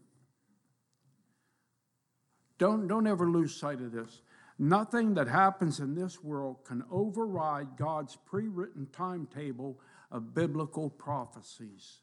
Don't, 2.58 2.88
don't 2.88 3.06
ever 3.06 3.30
lose 3.30 3.54
sight 3.54 3.80
of 3.80 3.92
this. 3.92 4.20
Nothing 4.58 5.14
that 5.14 5.28
happens 5.28 5.78
in 5.78 5.94
this 5.94 6.24
world 6.24 6.64
can 6.64 6.82
override 6.90 7.76
God's 7.76 8.16
pre 8.16 8.48
written 8.48 8.88
timetable 8.90 9.78
of 10.10 10.34
biblical 10.34 10.90
prophecies. 10.90 11.98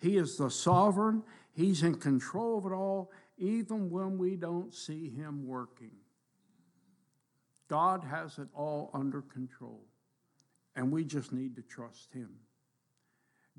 He 0.00 0.16
is 0.16 0.36
the 0.36 0.50
sovereign, 0.50 1.22
He's 1.52 1.82
in 1.82 1.96
control 1.96 2.58
of 2.58 2.66
it 2.66 2.74
all, 2.74 3.10
even 3.36 3.90
when 3.90 4.18
we 4.18 4.36
don't 4.36 4.74
see 4.74 5.10
Him 5.10 5.46
working. 5.46 5.92
God 7.68 8.04
has 8.04 8.38
it 8.38 8.48
all 8.54 8.90
under 8.94 9.22
control, 9.22 9.84
and 10.74 10.90
we 10.90 11.04
just 11.04 11.32
need 11.32 11.56
to 11.56 11.62
trust 11.62 12.12
Him. 12.12 12.30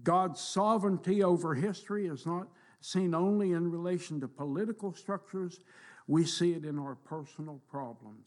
God's 0.03 0.41
sovereignty 0.41 1.23
over 1.23 1.53
history 1.53 2.07
is 2.07 2.25
not 2.25 2.47
seen 2.81 3.13
only 3.13 3.51
in 3.51 3.71
relation 3.71 4.19
to 4.19 4.27
political 4.27 4.93
structures, 4.93 5.59
we 6.07 6.25
see 6.25 6.53
it 6.53 6.65
in 6.65 6.79
our 6.79 6.95
personal 6.95 7.61
problems. 7.69 8.25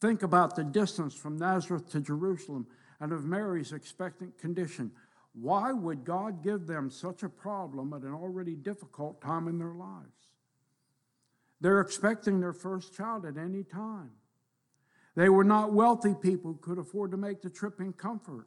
Think 0.00 0.22
about 0.22 0.54
the 0.54 0.64
distance 0.64 1.14
from 1.14 1.36
Nazareth 1.36 1.90
to 1.90 2.00
Jerusalem 2.00 2.66
and 3.00 3.12
of 3.12 3.24
Mary's 3.24 3.72
expectant 3.72 4.38
condition. 4.38 4.92
Why 5.34 5.72
would 5.72 6.04
God 6.04 6.44
give 6.44 6.66
them 6.66 6.90
such 6.90 7.22
a 7.22 7.28
problem 7.28 7.92
at 7.92 8.02
an 8.02 8.14
already 8.14 8.54
difficult 8.54 9.20
time 9.20 9.48
in 9.48 9.58
their 9.58 9.74
lives? 9.74 10.30
They're 11.60 11.80
expecting 11.80 12.40
their 12.40 12.52
first 12.52 12.94
child 12.94 13.26
at 13.26 13.36
any 13.36 13.64
time. 13.64 14.10
They 15.16 15.28
were 15.28 15.44
not 15.44 15.72
wealthy 15.72 16.14
people 16.14 16.52
who 16.52 16.58
could 16.58 16.78
afford 16.78 17.10
to 17.12 17.16
make 17.16 17.42
the 17.42 17.50
trip 17.50 17.80
in 17.80 17.92
comfort. 17.92 18.46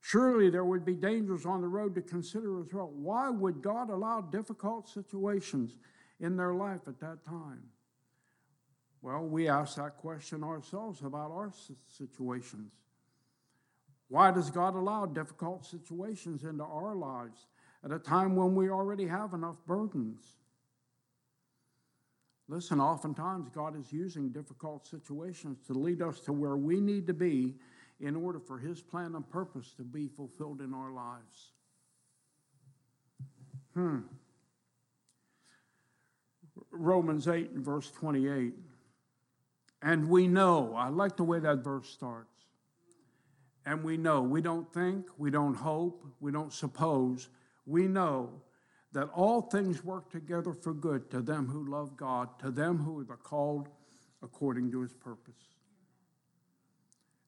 Surely 0.00 0.50
there 0.50 0.64
would 0.64 0.84
be 0.84 0.94
dangers 0.94 1.46
on 1.46 1.60
the 1.60 1.68
road 1.68 1.94
to 1.94 2.02
consider 2.02 2.60
as 2.60 2.72
well. 2.72 2.90
Why 2.94 3.30
would 3.30 3.62
God 3.62 3.88
allow 3.88 4.20
difficult 4.20 4.88
situations 4.88 5.76
in 6.20 6.36
their 6.36 6.54
life 6.54 6.82
at 6.86 7.00
that 7.00 7.24
time? 7.24 7.62
Well, 9.00 9.24
we 9.24 9.48
ask 9.48 9.76
that 9.76 9.96
question 9.96 10.44
ourselves 10.44 11.00
about 11.02 11.30
our 11.30 11.52
situations. 11.88 12.72
Why 14.14 14.30
does 14.30 14.48
God 14.48 14.76
allow 14.76 15.06
difficult 15.06 15.66
situations 15.66 16.44
into 16.44 16.62
our 16.62 16.94
lives 16.94 17.48
at 17.84 17.90
a 17.90 17.98
time 17.98 18.36
when 18.36 18.54
we 18.54 18.70
already 18.70 19.08
have 19.08 19.34
enough 19.34 19.56
burdens? 19.66 20.24
Listen, 22.46 22.80
oftentimes 22.80 23.48
God 23.52 23.76
is 23.76 23.92
using 23.92 24.28
difficult 24.28 24.86
situations 24.86 25.58
to 25.66 25.72
lead 25.72 26.00
us 26.00 26.20
to 26.20 26.32
where 26.32 26.56
we 26.56 26.80
need 26.80 27.08
to 27.08 27.12
be 27.12 27.56
in 27.98 28.14
order 28.14 28.38
for 28.38 28.56
His 28.56 28.80
plan 28.80 29.16
and 29.16 29.28
purpose 29.28 29.74
to 29.78 29.82
be 29.82 30.06
fulfilled 30.06 30.60
in 30.60 30.72
our 30.72 30.92
lives. 30.92 31.50
Hmm. 33.74 33.98
Romans 36.70 37.26
8 37.26 37.50
and 37.50 37.64
verse 37.64 37.90
28. 37.90 38.54
And 39.82 40.08
we 40.08 40.28
know, 40.28 40.72
I 40.76 40.90
like 40.90 41.16
the 41.16 41.24
way 41.24 41.40
that 41.40 41.64
verse 41.64 41.88
starts. 41.88 42.33
And 43.66 43.82
we 43.82 43.96
know, 43.96 44.20
we 44.20 44.42
don't 44.42 44.70
think, 44.72 45.06
we 45.16 45.30
don't 45.30 45.54
hope, 45.54 46.06
we 46.20 46.30
don't 46.30 46.52
suppose, 46.52 47.28
we 47.66 47.86
know 47.86 48.30
that 48.92 49.08
all 49.14 49.42
things 49.42 49.84
work 49.84 50.10
together 50.10 50.52
for 50.52 50.74
good 50.74 51.10
to 51.10 51.22
them 51.22 51.48
who 51.48 51.68
love 51.68 51.96
God, 51.96 52.38
to 52.40 52.50
them 52.50 52.78
who 52.78 53.04
are 53.10 53.16
called 53.16 53.68
according 54.22 54.70
to 54.72 54.82
his 54.82 54.92
purpose. 54.92 55.34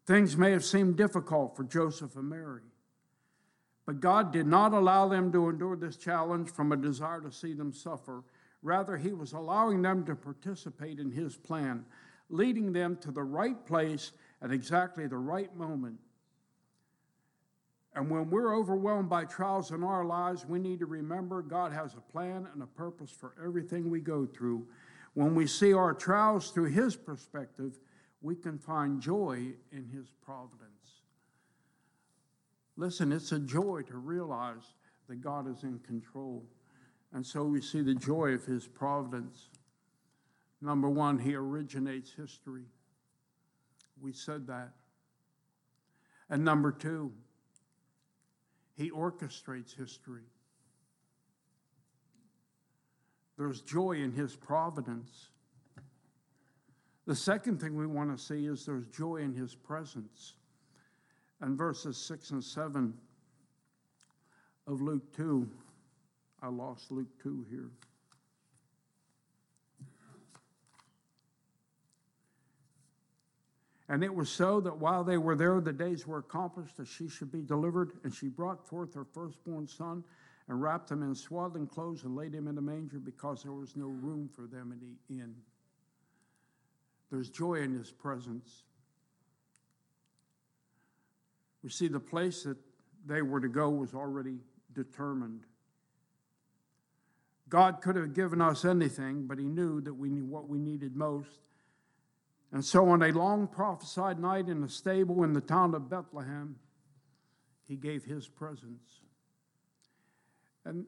Things 0.07 0.37
may 0.37 0.53
have 0.53 0.64
seemed 0.64 0.96
difficult 0.96 1.57
for 1.57 1.64
Joseph 1.64 2.14
and 2.16 2.29
Mary, 2.29 2.62
but 3.87 4.01
God 4.01 4.33
did 4.33 4.46
not 4.46 4.72
allow 4.72 5.09
them 5.09 5.33
to 5.33 5.49
endure 5.49 5.77
this 5.77 5.96
challenge 5.96 6.51
from 6.51 6.70
a 6.70 6.77
desire 6.77 7.20
to 7.20 7.33
see 7.33 7.55
them 7.55 7.72
suffer. 7.72 8.22
Rather, 8.62 8.96
he 8.96 9.12
was 9.12 9.33
allowing 9.33 9.83
them 9.83 10.05
to 10.05 10.14
participate 10.14 10.99
in 11.01 11.11
his 11.11 11.37
plan, 11.37 11.85
leading 12.29 12.72
them 12.72 12.96
to 12.99 13.11
the 13.11 13.22
right 13.22 13.64
place 13.66 14.12
at 14.42 14.53
exactly 14.53 15.07
the 15.07 15.16
right 15.16 15.55
moment 15.57 15.99
and 17.96 18.11
when 18.11 18.28
we're 18.28 18.54
overwhelmed 18.54 19.09
by 19.09 19.24
trials 19.24 19.70
in 19.70 19.82
our 19.82 20.04
lives, 20.04 20.44
we 20.44 20.59
need 20.59 20.80
to 20.80 20.87
remember 20.87 21.40
God 21.40 21.72
has 21.72 21.94
a 21.94 22.12
plan 22.12 22.46
and 22.52 22.62
a 22.62 22.66
purpose 22.66 23.11
for 23.11 23.32
everything 23.42 23.88
we 23.88 24.00
go 24.00 24.26
through. 24.26 24.66
When 25.14 25.35
we 25.35 25.46
see 25.46 25.72
our 25.72 25.94
trials 25.94 26.50
through 26.50 26.72
His 26.72 26.94
perspective, 26.94 27.78
we 28.20 28.37
can 28.37 28.59
find 28.59 29.00
joy 29.00 29.54
in 29.72 29.88
His 29.88 30.12
providence. 30.22 30.66
Listen, 32.76 33.12
it's 33.12 33.32
a 33.32 33.38
joy 33.38 33.80
to 33.88 33.96
realize 33.96 34.74
that 35.09 35.22
God 35.22 35.50
is 35.50 35.62
in 35.62 35.78
control. 35.78 36.44
And 37.14 37.24
so 37.24 37.44
we 37.44 37.62
see 37.62 37.80
the 37.80 37.94
joy 37.94 38.32
of 38.32 38.44
His 38.44 38.66
providence. 38.66 39.48
Number 40.61 40.90
one, 40.90 41.18
He 41.18 41.35
originates 41.35 42.12
history. 42.12 42.64
We 44.02 44.12
said 44.12 44.46
that. 44.48 44.72
And 46.28 46.44
number 46.44 46.72
two, 46.72 47.12
he 48.76 48.90
orchestrates 48.90 49.74
history. 49.74 50.24
There's 53.38 53.60
joy 53.62 53.92
in 53.92 54.12
His 54.12 54.36
providence. 54.36 55.28
The 57.06 57.14
second 57.14 57.60
thing 57.60 57.76
we 57.76 57.86
want 57.86 58.16
to 58.16 58.22
see 58.22 58.46
is 58.46 58.66
there's 58.66 58.86
joy 58.88 59.16
in 59.16 59.34
His 59.34 59.54
presence. 59.54 60.34
And 61.40 61.56
verses 61.56 61.96
6 61.96 62.30
and 62.30 62.44
7 62.44 62.94
of 64.66 64.80
Luke 64.80 65.14
2, 65.14 65.48
I 66.42 66.48
lost 66.48 66.90
Luke 66.90 67.10
2 67.22 67.46
here. 67.50 67.70
And 73.88 74.03
it 74.03 74.14
was 74.14 74.29
so 74.29 74.61
that 74.61 74.79
while 74.79 75.05
they 75.05 75.16
were 75.16 75.37
there, 75.37 75.61
the 75.61 75.72
days 75.72 76.07
were 76.07 76.18
accomplished 76.18 76.77
that 76.77 76.88
she 76.88 77.09
should 77.09 77.31
be 77.31 77.42
delivered. 77.42 77.92
And 78.03 78.12
she 78.12 78.29
brought 78.29 78.66
forth 78.66 78.94
her 78.94 79.05
firstborn 79.05 79.68
son 79.68 80.03
and 80.49 80.61
wrapped 80.61 80.90
him 80.90 81.03
in 81.03 81.14
swaddling 81.14 81.66
clothes 81.66 82.03
and 82.03 82.16
laid 82.16 82.35
him 82.35 82.49
in 82.49 82.59
a 82.59 82.62
manger 82.62 82.99
because 82.99 83.42
there 83.42 83.53
was 83.53 83.77
no 83.77 83.87
room 83.87 84.29
for 84.35 84.46
them 84.46 84.72
in 84.72 84.81
the 84.81 85.14
inn. 85.14 85.35
There's 87.11 87.31
joy 87.31 87.57
in 87.57 87.72
his 87.75 87.92
presence. 87.92 88.64
We 91.62 91.70
see 91.70 91.88
the 91.88 92.01
place 92.01 92.42
that 92.42 92.57
they 93.07 93.22
were 93.22 93.40
to 93.40 93.49
go 93.49 93.70
was 93.70 93.94
already 93.94 94.38
determined. 94.72 95.42
God 97.49 97.81
could 97.81 97.94
have 97.94 98.14
given 98.14 98.40
us 98.40 98.64
anything, 98.64 99.27
but 99.27 99.38
he 99.38 99.44
knew 99.44 99.81
that 99.83 99.94
we 99.94 100.11
knew 100.11 100.25
what 100.25 100.49
we 100.49 100.59
needed 100.59 100.96
most 100.96 101.38
and 102.57 102.64
so, 102.64 102.88
on 102.88 103.03
a 103.03 103.12
long 103.12 103.49
prophesied 103.49 104.19
night 104.19 104.49
in 104.49 104.62
a 104.62 104.69
stable 104.71 105.25
in 105.25 105.35
the 105.35 105.42
town 105.42 105.75
of 105.75 105.90
Bethlehem, 105.90 106.57
he 107.69 107.77
gave 107.77 108.03
his 108.03 108.27
presence. 108.29 109.03
And 110.64 110.87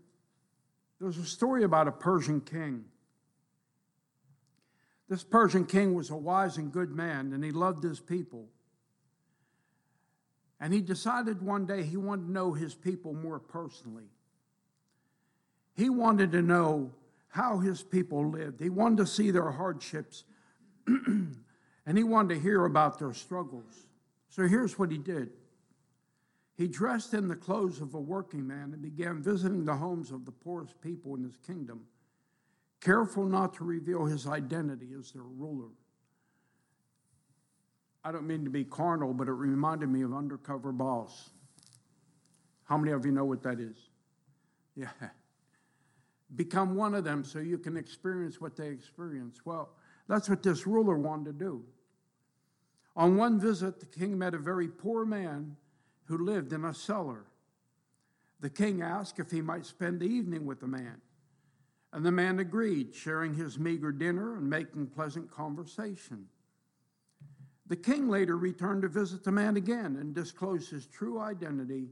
there's 0.99 1.19
a 1.19 1.27
story 1.27 1.65
about 1.65 1.87
a 1.87 1.93
Persian 1.93 2.41
king. 2.41 2.87
This 5.11 5.23
Persian 5.23 5.67
king 5.67 5.93
was 5.93 6.09
a 6.09 6.17
wise 6.17 6.57
and 6.57 6.73
good 6.73 6.91
man, 6.91 7.35
and 7.35 7.45
he 7.45 7.51
loved 7.51 7.85
his 7.85 8.01
people. 8.01 8.49
And 10.59 10.73
he 10.73 10.81
decided 10.81 11.43
one 11.43 11.67
day 11.67 11.83
he 11.83 11.99
wanted 11.99 12.29
to 12.29 12.33
know 12.33 12.55
his 12.55 12.75
people 12.75 13.13
more 13.13 13.41
personally. 13.41 14.09
He 15.75 15.91
wanted 15.91 16.33
to 16.33 16.41
know 16.41 16.93
how 17.29 17.59
his 17.59 17.83
people 17.83 18.31
lived, 18.31 18.59
he 18.59 18.71
wanted 18.71 18.97
to 18.97 19.07
see 19.07 19.31
their 19.31 19.51
hardships. 19.51 20.25
and 21.88 21.96
he 21.96 22.05
wanted 22.05 22.35
to 22.35 22.40
hear 22.40 22.66
about 22.66 22.98
their 22.98 23.14
struggles. 23.14 23.87
So 24.29 24.46
here's 24.46 24.79
what 24.79 24.92
he 24.92 24.98
did 24.98 25.31
he 26.55 26.68
dressed 26.68 27.14
in 27.14 27.29
the 27.29 27.37
clothes 27.37 27.81
of 27.81 27.94
a 27.94 28.01
working 28.01 28.46
man 28.46 28.72
and 28.74 28.83
began 28.83 29.22
visiting 29.22 29.64
the 29.64 29.74
homes 29.74 30.11
of 30.11 30.27
the 30.27 30.33
poorest 30.33 30.79
people 30.83 31.14
in 31.14 31.24
his 31.24 31.37
kingdom, 31.46 31.87
careful 32.81 33.24
not 33.24 33.55
to 33.55 33.64
reveal 33.64 34.05
his 34.05 34.27
identity 34.27 34.88
as 34.98 35.12
their 35.12 35.22
ruler. 35.22 35.70
I 38.05 38.12
don't 38.12 38.27
mean 38.27 38.44
to 38.44 38.51
be 38.51 38.64
carnal, 38.64 39.14
but 39.14 39.29
it 39.29 39.33
reminded 39.33 39.88
me 39.88 40.03
of 40.03 40.12
Undercover 40.12 40.72
Boss. 40.72 41.31
How 42.64 42.77
many 42.77 42.92
of 42.92 43.07
you 43.07 43.12
know 43.12 43.24
what 43.24 43.42
that 43.44 43.61
is? 43.61 43.77
Yeah. 44.77 44.90
Become 46.37 46.74
one 46.74 46.94
of 46.94 47.05
them 47.05 47.24
so 47.24 47.38
you 47.38 47.57
can 47.57 47.79
experience 47.79 48.40
what 48.40 48.57
they 48.57 48.68
experience. 48.68 49.40
Well, 49.46 49.70
that's 50.07 50.29
what 50.29 50.42
this 50.42 50.66
ruler 50.66 50.98
wanted 50.98 51.38
to 51.38 51.44
do. 51.44 51.64
On 52.99 53.17
one 53.17 53.39
visit, 53.39 53.79
the 53.79 53.87
king 53.87 54.19
met 54.19 54.35
a 54.35 54.39
very 54.39 54.67
poor 54.67 55.07
man 55.07 55.57
who 56.07 56.19
lived 56.19 56.53
in 56.53 56.65
a 56.65 56.75
cellar. 56.75 57.27
The 58.41 58.51
king 58.51 58.83
asked 58.83 59.21
if 59.21 59.31
he 59.31 59.41
might 59.41 59.65
spend 59.65 60.01
the 60.01 60.09
evening 60.09 60.45
with 60.45 60.59
the 60.59 60.67
man, 60.67 61.01
and 61.93 62.05
the 62.05 62.11
man 62.11 62.41
agreed, 62.41 62.93
sharing 62.93 63.35
his 63.35 63.57
meager 63.57 63.93
dinner 63.93 64.37
and 64.37 64.51
making 64.51 64.89
pleasant 64.89 65.31
conversation. 65.31 66.27
The 67.69 67.77
king 67.77 68.09
later 68.09 68.37
returned 68.37 68.83
to 68.83 68.89
visit 68.89 69.23
the 69.23 69.31
man 69.31 69.57
again 69.57 69.95
and 69.95 70.13
disclosed 70.13 70.69
his 70.69 70.87
true 70.87 71.21
identity, 71.21 71.91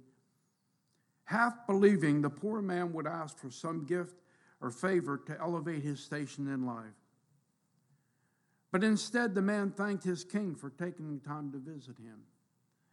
half 1.22 1.68
believing 1.68 2.20
the 2.20 2.30
poor 2.30 2.60
man 2.60 2.92
would 2.94 3.06
ask 3.06 3.38
for 3.38 3.50
some 3.50 3.86
gift 3.86 4.16
or 4.60 4.70
favor 4.70 5.18
to 5.18 5.40
elevate 5.40 5.84
his 5.84 6.00
station 6.00 6.48
in 6.48 6.66
life. 6.66 7.05
But 8.72 8.84
instead, 8.84 9.34
the 9.34 9.42
man 9.42 9.70
thanked 9.70 10.04
his 10.04 10.24
king 10.24 10.54
for 10.54 10.70
taking 10.70 11.12
the 11.12 11.26
time 11.26 11.52
to 11.52 11.58
visit 11.58 11.98
him. 11.98 12.18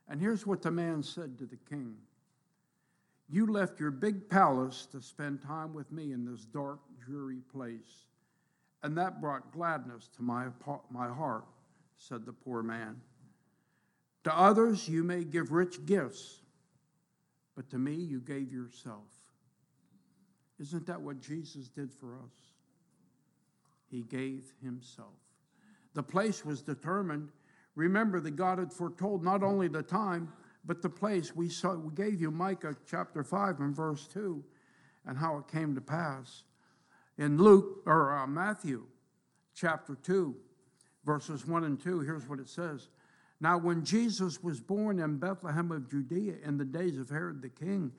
And 0.07 0.21
here's 0.21 0.45
what 0.45 0.61
the 0.61 0.71
man 0.71 1.01
said 1.03 1.37
to 1.39 1.45
the 1.45 1.59
king 1.69 1.95
You 3.29 3.47
left 3.47 3.79
your 3.79 3.91
big 3.91 4.29
palace 4.29 4.87
to 4.91 5.01
spend 5.01 5.41
time 5.41 5.73
with 5.73 5.91
me 5.91 6.11
in 6.11 6.25
this 6.25 6.45
dark, 6.45 6.79
dreary 7.05 7.41
place, 7.51 8.07
and 8.83 8.97
that 8.97 9.21
brought 9.21 9.51
gladness 9.51 10.09
to 10.17 10.23
my, 10.23 10.47
my 10.91 11.07
heart, 11.07 11.45
said 11.95 12.25
the 12.25 12.33
poor 12.33 12.61
man. 12.61 13.01
To 14.25 14.37
others, 14.37 14.87
you 14.87 15.03
may 15.03 15.23
give 15.23 15.51
rich 15.51 15.85
gifts, 15.85 16.41
but 17.55 17.69
to 17.71 17.77
me, 17.77 17.93
you 17.93 18.19
gave 18.19 18.51
yourself. 18.51 19.09
Isn't 20.59 20.85
that 20.87 21.01
what 21.01 21.19
Jesus 21.19 21.67
did 21.67 21.91
for 21.91 22.15
us? 22.15 22.33
He 23.89 24.01
gave 24.01 24.53
himself. 24.63 25.22
The 25.93 26.03
place 26.03 26.43
was 26.43 26.61
determined. 26.61 27.29
Remember 27.75 28.19
that 28.19 28.35
God 28.35 28.59
had 28.59 28.71
foretold 28.71 29.23
not 29.23 29.43
only 29.43 29.67
the 29.67 29.83
time, 29.83 30.31
but 30.65 30.81
the 30.81 30.89
place. 30.89 31.35
We 31.35 31.49
saw 31.49 31.75
we 31.75 31.93
gave 31.93 32.21
you 32.21 32.31
Micah 32.31 32.75
chapter 32.85 33.23
5 33.23 33.59
and 33.59 33.75
verse 33.75 34.07
2 34.07 34.43
and 35.05 35.17
how 35.17 35.37
it 35.37 35.47
came 35.47 35.75
to 35.75 35.81
pass. 35.81 36.43
In 37.17 37.37
Luke 37.37 37.83
or 37.85 38.17
uh, 38.17 38.27
Matthew 38.27 38.85
chapter 39.53 39.95
2 39.95 40.35
verses 41.05 41.45
1 41.45 41.65
and 41.65 41.81
2, 41.81 41.99
here's 41.99 42.27
what 42.29 42.39
it 42.39 42.49
says. 42.49 42.87
Now 43.41 43.57
when 43.57 43.83
Jesus 43.83 44.41
was 44.41 44.61
born 44.61 44.99
in 44.99 45.17
Bethlehem 45.17 45.71
of 45.71 45.89
Judea 45.89 46.35
in 46.45 46.57
the 46.57 46.65
days 46.65 46.97
of 46.97 47.09
Herod 47.09 47.41
the 47.41 47.49
king, 47.49 47.91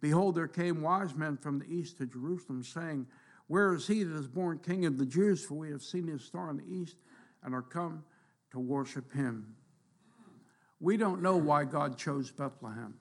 behold 0.00 0.36
there 0.36 0.46
came 0.46 0.80
wise 0.80 1.14
men 1.14 1.36
from 1.36 1.58
the 1.58 1.66
east 1.66 1.98
to 1.98 2.06
Jerusalem 2.06 2.62
saying, 2.62 3.06
where 3.48 3.74
is 3.74 3.86
he 3.86 4.04
that 4.04 4.16
is 4.16 4.28
born 4.28 4.60
king 4.60 4.86
of 4.86 4.96
the 4.96 5.04
Jews? 5.04 5.44
For 5.44 5.54
we 5.54 5.70
have 5.70 5.82
seen 5.82 6.06
his 6.06 6.24
star 6.24 6.50
in 6.50 6.58
the 6.58 6.72
east 6.72 6.96
and 7.42 7.54
are 7.54 7.62
come 7.62 8.04
to 8.50 8.58
worship 8.58 9.12
him. 9.12 9.54
We 10.80 10.96
don't 10.96 11.22
know 11.22 11.36
why 11.36 11.64
God 11.64 11.96
chose 11.96 12.30
Bethlehem. 12.30 12.94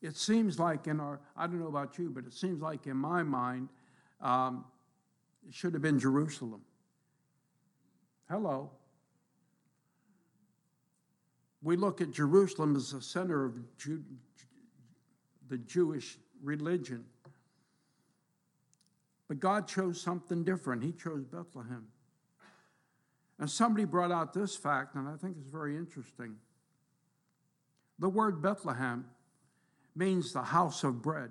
It 0.00 0.16
seems 0.16 0.58
like 0.58 0.86
in 0.86 1.00
our, 1.00 1.20
I 1.36 1.46
don't 1.46 1.58
know 1.58 1.66
about 1.66 1.98
you, 1.98 2.10
but 2.10 2.24
it 2.24 2.32
seems 2.32 2.62
like 2.62 2.86
in 2.86 2.96
my 2.96 3.22
mind, 3.22 3.68
um, 4.20 4.64
it 5.48 5.54
should 5.54 5.72
have 5.72 5.82
been 5.82 5.98
Jerusalem. 5.98 6.62
Hello. 8.30 8.70
We 11.62 11.76
look 11.76 12.00
at 12.00 12.12
Jerusalem 12.12 12.76
as 12.76 12.92
the 12.92 13.02
center 13.02 13.44
of 13.44 13.54
the 15.48 15.58
Jewish 15.58 16.18
religion. 16.42 17.04
But 19.26 19.40
God 19.40 19.66
chose 19.66 20.00
something 20.00 20.44
different. 20.44 20.84
He 20.84 20.92
chose 20.92 21.24
Bethlehem. 21.24 21.86
And 23.38 23.48
somebody 23.48 23.84
brought 23.84 24.10
out 24.10 24.34
this 24.34 24.56
fact, 24.56 24.94
and 24.96 25.08
I 25.08 25.16
think 25.16 25.36
it's 25.38 25.50
very 25.50 25.76
interesting. 25.76 26.36
The 27.98 28.08
word 28.08 28.42
Bethlehem 28.42 29.06
means 29.94 30.32
the 30.32 30.42
house 30.42 30.84
of 30.84 31.02
bread. 31.02 31.30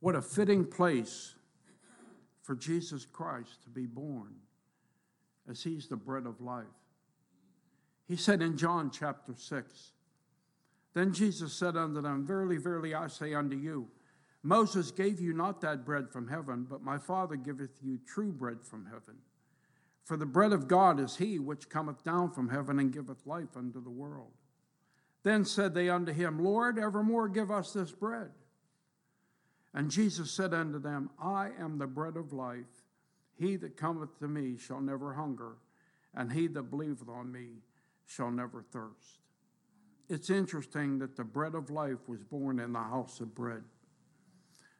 What 0.00 0.14
a 0.14 0.22
fitting 0.22 0.64
place 0.64 1.34
for 2.42 2.54
Jesus 2.54 3.06
Christ 3.06 3.62
to 3.64 3.70
be 3.70 3.86
born, 3.86 4.34
as 5.50 5.62
he's 5.62 5.88
the 5.88 5.96
bread 5.96 6.26
of 6.26 6.40
life. 6.40 6.66
He 8.06 8.16
said 8.16 8.42
in 8.42 8.56
John 8.56 8.90
chapter 8.90 9.32
6, 9.34 9.92
Then 10.92 11.12
Jesus 11.12 11.54
said 11.54 11.76
unto 11.76 12.02
them, 12.02 12.26
Verily, 12.26 12.58
verily, 12.58 12.94
I 12.94 13.06
say 13.06 13.32
unto 13.32 13.56
you, 13.56 13.88
Moses 14.46 14.90
gave 14.90 15.20
you 15.20 15.32
not 15.32 15.62
that 15.62 15.86
bread 15.86 16.10
from 16.10 16.28
heaven, 16.28 16.66
but 16.68 16.82
my 16.82 16.98
Father 16.98 17.34
giveth 17.34 17.78
you 17.82 17.98
true 18.06 18.30
bread 18.30 18.58
from 18.62 18.84
heaven. 18.84 19.16
For 20.04 20.18
the 20.18 20.26
bread 20.26 20.52
of 20.52 20.68
God 20.68 21.00
is 21.00 21.16
he 21.16 21.38
which 21.38 21.70
cometh 21.70 22.04
down 22.04 22.30
from 22.30 22.50
heaven 22.50 22.78
and 22.78 22.92
giveth 22.92 23.26
life 23.26 23.56
unto 23.56 23.82
the 23.82 23.88
world. 23.90 24.32
Then 25.22 25.46
said 25.46 25.72
they 25.72 25.88
unto 25.88 26.12
him, 26.12 26.44
Lord, 26.44 26.78
evermore 26.78 27.26
give 27.28 27.50
us 27.50 27.72
this 27.72 27.90
bread. 27.90 28.32
And 29.72 29.90
Jesus 29.90 30.30
said 30.30 30.52
unto 30.52 30.78
them, 30.78 31.08
I 31.18 31.52
am 31.58 31.78
the 31.78 31.86
bread 31.86 32.18
of 32.18 32.34
life. 32.34 32.84
He 33.36 33.56
that 33.56 33.78
cometh 33.78 34.18
to 34.18 34.28
me 34.28 34.58
shall 34.58 34.82
never 34.82 35.14
hunger, 35.14 35.56
and 36.14 36.30
he 36.30 36.48
that 36.48 36.64
believeth 36.64 37.08
on 37.08 37.32
me 37.32 37.62
shall 38.04 38.30
never 38.30 38.62
thirst. 38.62 39.20
It's 40.10 40.28
interesting 40.28 40.98
that 40.98 41.16
the 41.16 41.24
bread 41.24 41.54
of 41.54 41.70
life 41.70 42.06
was 42.06 42.22
born 42.22 42.60
in 42.60 42.74
the 42.74 42.78
house 42.78 43.20
of 43.20 43.34
bread 43.34 43.64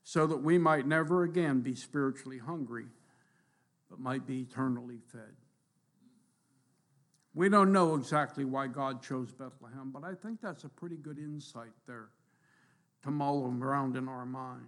so 0.04 0.26
that 0.26 0.36
we 0.36 0.58
might 0.58 0.86
never 0.86 1.24
again 1.24 1.60
be 1.60 1.74
spiritually 1.74 2.38
hungry, 2.38 2.84
but 3.88 3.98
might 3.98 4.26
be 4.26 4.42
eternally 4.42 4.98
fed. 5.10 5.34
We 7.32 7.48
don't 7.48 7.72
know 7.72 7.96
exactly 7.96 8.44
why 8.44 8.68
God 8.68 9.02
chose 9.02 9.32
Bethlehem, 9.32 9.90
but 9.92 10.04
I 10.04 10.14
think 10.14 10.40
that's 10.40 10.64
a 10.64 10.68
pretty 10.68 10.96
good 10.96 11.18
insight 11.18 11.72
there 11.86 12.10
to 13.02 13.10
mull 13.10 13.52
around 13.60 13.96
in 13.96 14.06
our 14.08 14.26
mind. 14.26 14.66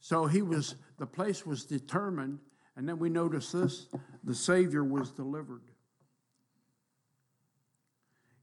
So 0.00 0.26
he 0.26 0.42
was, 0.42 0.74
the 0.98 1.06
place 1.06 1.46
was 1.46 1.64
determined, 1.64 2.40
and 2.76 2.88
then 2.88 2.98
we 2.98 3.10
notice 3.10 3.52
this 3.52 3.86
the 4.24 4.34
Savior 4.34 4.82
was 4.82 5.10
delivered. 5.12 5.62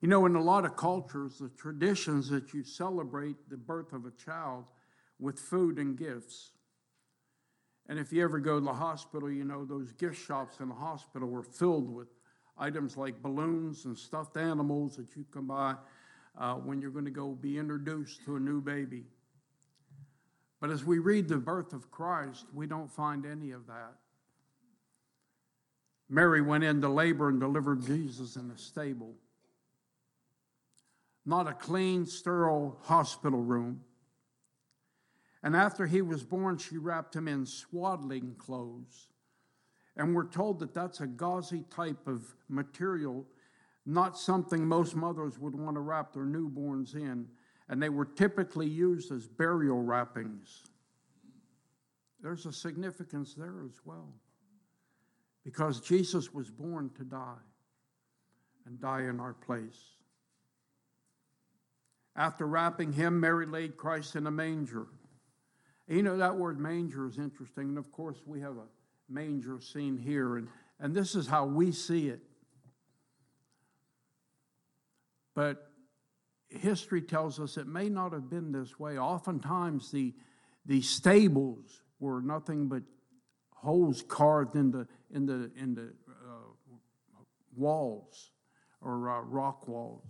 You 0.01 0.07
know, 0.07 0.27
in 0.27 0.35
a 0.35 0.41
lot 0.41 0.65
of 0.65 0.75
cultures, 0.75 1.39
the 1.39 1.49
traditions 1.49 2.29
that 2.29 2.53
you 2.53 2.63
celebrate 2.63 3.49
the 3.49 3.57
birth 3.57 3.93
of 3.93 4.05
a 4.05 4.11
child 4.11 4.65
with 5.19 5.39
food 5.39 5.77
and 5.77 5.97
gifts. 5.97 6.51
And 7.89 7.97
if 7.97 8.11
you 8.11 8.23
ever 8.23 8.39
go 8.39 8.59
to 8.59 8.65
the 8.65 8.73
hospital, 8.73 9.31
you 9.31 9.43
know 9.43 9.65
those 9.65 9.91
gift 9.93 10.25
shops 10.25 10.59
in 10.59 10.69
the 10.69 10.75
hospital 10.75 11.27
were 11.27 11.43
filled 11.43 11.89
with 11.89 12.07
items 12.57 12.97
like 12.97 13.21
balloons 13.21 13.85
and 13.85 13.97
stuffed 13.97 14.35
animals 14.35 14.97
that 14.97 15.15
you 15.15 15.25
can 15.31 15.45
buy 15.45 15.75
uh, 16.37 16.55
when 16.55 16.81
you're 16.81 16.91
going 16.91 17.05
to 17.05 17.11
go 17.11 17.29
be 17.29 17.57
introduced 17.57 18.23
to 18.25 18.35
a 18.35 18.39
new 18.39 18.61
baby. 18.61 19.03
But 20.59 20.71
as 20.71 20.83
we 20.83 20.99
read 20.99 21.27
the 21.27 21.37
birth 21.37 21.73
of 21.73 21.91
Christ, 21.91 22.45
we 22.53 22.65
don't 22.67 22.91
find 22.91 23.25
any 23.25 23.51
of 23.51 23.67
that. 23.67 23.93
Mary 26.09 26.41
went 26.41 26.63
into 26.63 26.89
labor 26.89 27.29
and 27.29 27.39
delivered 27.39 27.85
Jesus 27.85 28.35
in 28.37 28.49
a 28.49 28.57
stable. 28.57 29.13
Not 31.25 31.47
a 31.47 31.53
clean, 31.53 32.05
sterile 32.05 32.77
hospital 32.83 33.41
room. 33.41 33.81
And 35.47 35.55
after 35.55 35.85
he 35.85 36.01
was 36.01 36.25
born, 36.25 36.57
she 36.57 36.77
wrapped 36.77 37.15
him 37.15 37.29
in 37.29 37.45
swaddling 37.45 38.35
clothes. 38.37 39.07
And 39.95 40.13
we're 40.13 40.27
told 40.27 40.59
that 40.59 40.73
that's 40.73 40.99
a 40.99 41.07
gauzy 41.07 41.63
type 41.69 42.05
of 42.05 42.21
material, 42.49 43.25
not 43.85 44.17
something 44.17 44.67
most 44.67 44.93
mothers 44.93 45.39
would 45.39 45.55
want 45.55 45.77
to 45.77 45.79
wrap 45.79 46.11
their 46.11 46.25
newborns 46.25 46.95
in. 46.95 47.29
And 47.69 47.81
they 47.81 47.87
were 47.87 48.03
typically 48.03 48.67
used 48.67 49.09
as 49.09 49.25
burial 49.25 49.81
wrappings. 49.81 50.63
There's 52.21 52.45
a 52.45 52.51
significance 52.51 53.33
there 53.33 53.63
as 53.63 53.79
well. 53.85 54.15
Because 55.45 55.79
Jesus 55.79 56.33
was 56.33 56.51
born 56.51 56.89
to 56.97 57.05
die 57.05 57.45
and 58.65 58.81
die 58.81 59.03
in 59.03 59.21
our 59.21 59.33
place. 59.33 59.79
After 62.17 62.45
wrapping 62.45 62.91
him, 62.91 63.21
Mary 63.21 63.45
laid 63.45 63.77
Christ 63.77 64.17
in 64.17 64.27
a 64.27 64.31
manger. 64.31 64.87
You 65.87 66.03
know, 66.03 66.17
that 66.17 66.35
word 66.35 66.59
manger 66.59 67.07
is 67.07 67.17
interesting. 67.17 67.69
And 67.69 67.77
of 67.77 67.91
course, 67.91 68.17
we 68.25 68.41
have 68.41 68.57
a 68.57 68.65
manger 69.09 69.59
scene 69.61 69.97
here, 69.97 70.37
and, 70.37 70.47
and 70.79 70.93
this 70.93 71.15
is 71.15 71.27
how 71.27 71.45
we 71.45 71.71
see 71.71 72.09
it. 72.09 72.19
But 75.33 75.71
history 76.49 77.01
tells 77.01 77.39
us 77.39 77.57
it 77.57 77.67
may 77.67 77.89
not 77.89 78.11
have 78.11 78.29
been 78.29 78.51
this 78.51 78.79
way. 78.79 78.97
Oftentimes, 78.97 79.91
the, 79.91 80.13
the 80.65 80.81
stables 80.81 81.81
were 81.99 82.21
nothing 82.21 82.67
but 82.67 82.83
holes 83.51 84.03
carved 84.07 84.55
in 84.55 84.71
the, 84.71 84.87
in 85.13 85.25
the, 85.25 85.51
in 85.55 85.75
the 85.75 85.93
uh, 86.09 87.23
walls 87.55 88.31
or 88.81 89.09
uh, 89.09 89.21
rock 89.21 89.67
walls. 89.67 90.07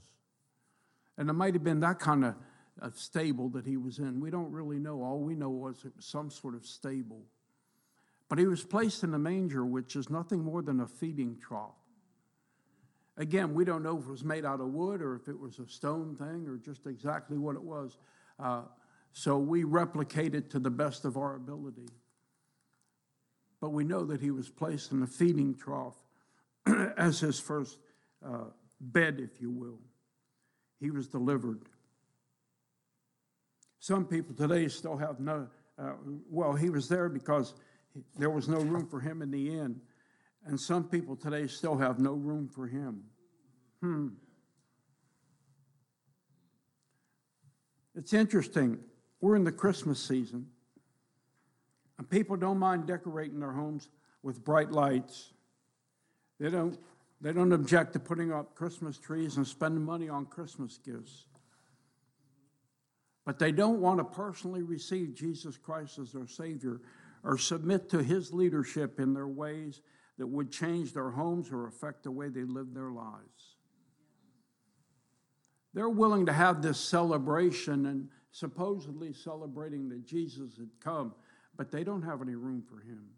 And 1.18 1.30
it 1.30 1.34
might 1.34 1.54
have 1.54 1.64
been 1.64 1.80
that 1.82 2.00
kind 2.00 2.26
of 2.26 2.36
a 2.82 2.92
stable 2.92 3.50
that 3.50 3.66
he 3.66 3.78
was 3.78 4.00
in. 4.00 4.20
We 4.20 4.30
don't 4.30 4.52
really 4.52 4.80
know. 4.80 5.02
All 5.04 5.20
we 5.20 5.36
know 5.36 5.50
was 5.50 5.84
it 5.86 5.96
was 5.96 6.06
some 6.06 6.30
sort 6.30 6.56
of 6.56 6.66
stable. 6.66 7.24
But 8.30 8.40
he 8.40 8.46
was 8.46 8.64
placed 8.64 9.04
in 9.04 9.14
a 9.14 9.20
manger, 9.20 9.66
which 9.66 9.96
is 9.96 10.10
nothing 10.10 10.44
more 10.44 10.62
than 10.62 10.80
a 10.80 10.88
feeding 10.88 11.38
trough. 11.40 11.76
Again, 13.18 13.54
we 13.54 13.66
don't 13.66 13.82
know 13.82 13.98
if 13.98 14.04
it 14.04 14.12
was 14.12 14.24
made 14.24 14.46
out 14.46 14.60
of 14.60 14.68
wood 14.68 15.02
or 15.02 15.16
if 15.16 15.28
it 15.28 15.40
was 15.40 15.58
a 15.60 15.68
stone 15.68 16.16
thing 16.16 16.48
or 16.48 16.58
just 16.58 16.86
exactly 16.86 17.38
what 17.38 17.56
it 17.56 17.64
was. 17.64 17.98
Uh, 18.40 18.62
so 19.12 19.40
we 19.40 19.64
replicate 19.64 20.36
it 20.36 20.52
to 20.52 20.60
the 20.60 20.70
best 20.70 21.06
of 21.06 21.18
our 21.18 21.36
ability. 21.36 21.88
but 23.60 23.70
we 23.70 23.84
know 23.84 24.06
that 24.06 24.22
he 24.22 24.30
was 24.30 24.50
placed 24.50 24.92
in 24.92 25.02
a 25.02 25.08
feeding 25.08 25.56
trough 25.56 25.96
as 26.98 27.20
his 27.20 27.40
first 27.40 27.80
uh, 28.24 28.46
bed, 28.80 29.20
if 29.20 29.42
you 29.42 29.50
will. 29.50 29.80
He 30.80 30.92
was 30.92 31.08
delivered. 31.08 31.62
Some 33.80 34.06
people 34.06 34.36
today 34.36 34.68
still 34.68 34.98
have 34.98 35.20
no, 35.20 35.48
uh, 35.78 35.94
well, 36.30 36.54
he 36.54 36.70
was 36.70 36.88
there 36.88 37.10
because 37.10 37.54
there 38.18 38.30
was 38.30 38.48
no 38.48 38.60
room 38.60 38.88
for 38.88 39.00
him 39.00 39.22
in 39.22 39.32
the 39.32 39.58
inn. 39.58 39.82
And 40.46 40.60
some 40.60 40.86
people 40.86 41.16
today 41.16 41.48
still 41.48 41.78
have 41.78 42.00
no 42.00 42.14
room 42.14 42.48
for 42.48 42.68
him. 42.68 43.04
Hmm. 43.82 44.08
It's 47.96 48.14
interesting. 48.14 48.80
We're 49.22 49.36
in 49.36 49.44
the 49.44 49.52
Christmas 49.52 50.00
season, 50.00 50.48
and 51.98 52.08
people 52.08 52.36
don't 52.36 52.60
mind 52.60 52.86
decorating 52.86 53.40
their 53.40 53.52
homes 53.52 53.90
with 54.22 54.44
bright 54.44 54.72
lights. 54.72 55.34
They 56.40 56.50
don't, 56.50 56.78
they 57.20 57.34
don't 57.34 57.52
object 57.52 57.94
to 57.94 58.00
putting 58.00 58.32
up 58.32 58.54
Christmas 58.54 59.00
trees 59.00 59.38
and 59.38 59.48
spending 59.48 59.84
money 59.84 60.08
on 60.10 60.28
Christmas 60.28 60.78
gifts. 60.78 61.26
But 63.28 63.40
they 63.40 63.52
don't 63.52 63.82
want 63.82 63.98
to 63.98 64.06
personally 64.06 64.64
receive 64.64 65.14
Jesus 65.14 65.58
Christ 65.58 66.00
as 66.00 66.14
their 66.14 66.28
Savior 66.28 66.80
or 67.26 67.38
submit 67.38 67.90
to 67.90 68.02
His 68.02 68.32
leadership 68.32 69.02
in 69.02 69.14
their 69.14 69.28
ways 69.28 69.82
that 70.18 70.26
would 70.26 70.50
change 70.50 70.94
their 70.94 71.10
homes 71.10 71.52
or 71.52 71.68
affect 71.68 72.04
the 72.04 72.12
way 72.12 72.30
they 72.30 72.46
live 72.46 72.74
their 72.74 72.90
lives. 72.90 73.58
They're 75.74 75.90
willing 75.90 76.26
to 76.28 76.32
have 76.32 76.62
this 76.62 76.80
celebration 76.80 77.88
and 77.88 78.08
supposedly 78.32 79.12
celebrating 79.12 79.90
that 79.90 80.06
Jesus 80.06 80.56
had 80.56 80.70
come, 80.82 81.14
but 81.58 81.70
they 81.70 81.84
don't 81.84 82.04
have 82.04 82.22
any 82.22 82.36
room 82.36 82.64
for 82.66 82.80
Him. 82.80 83.10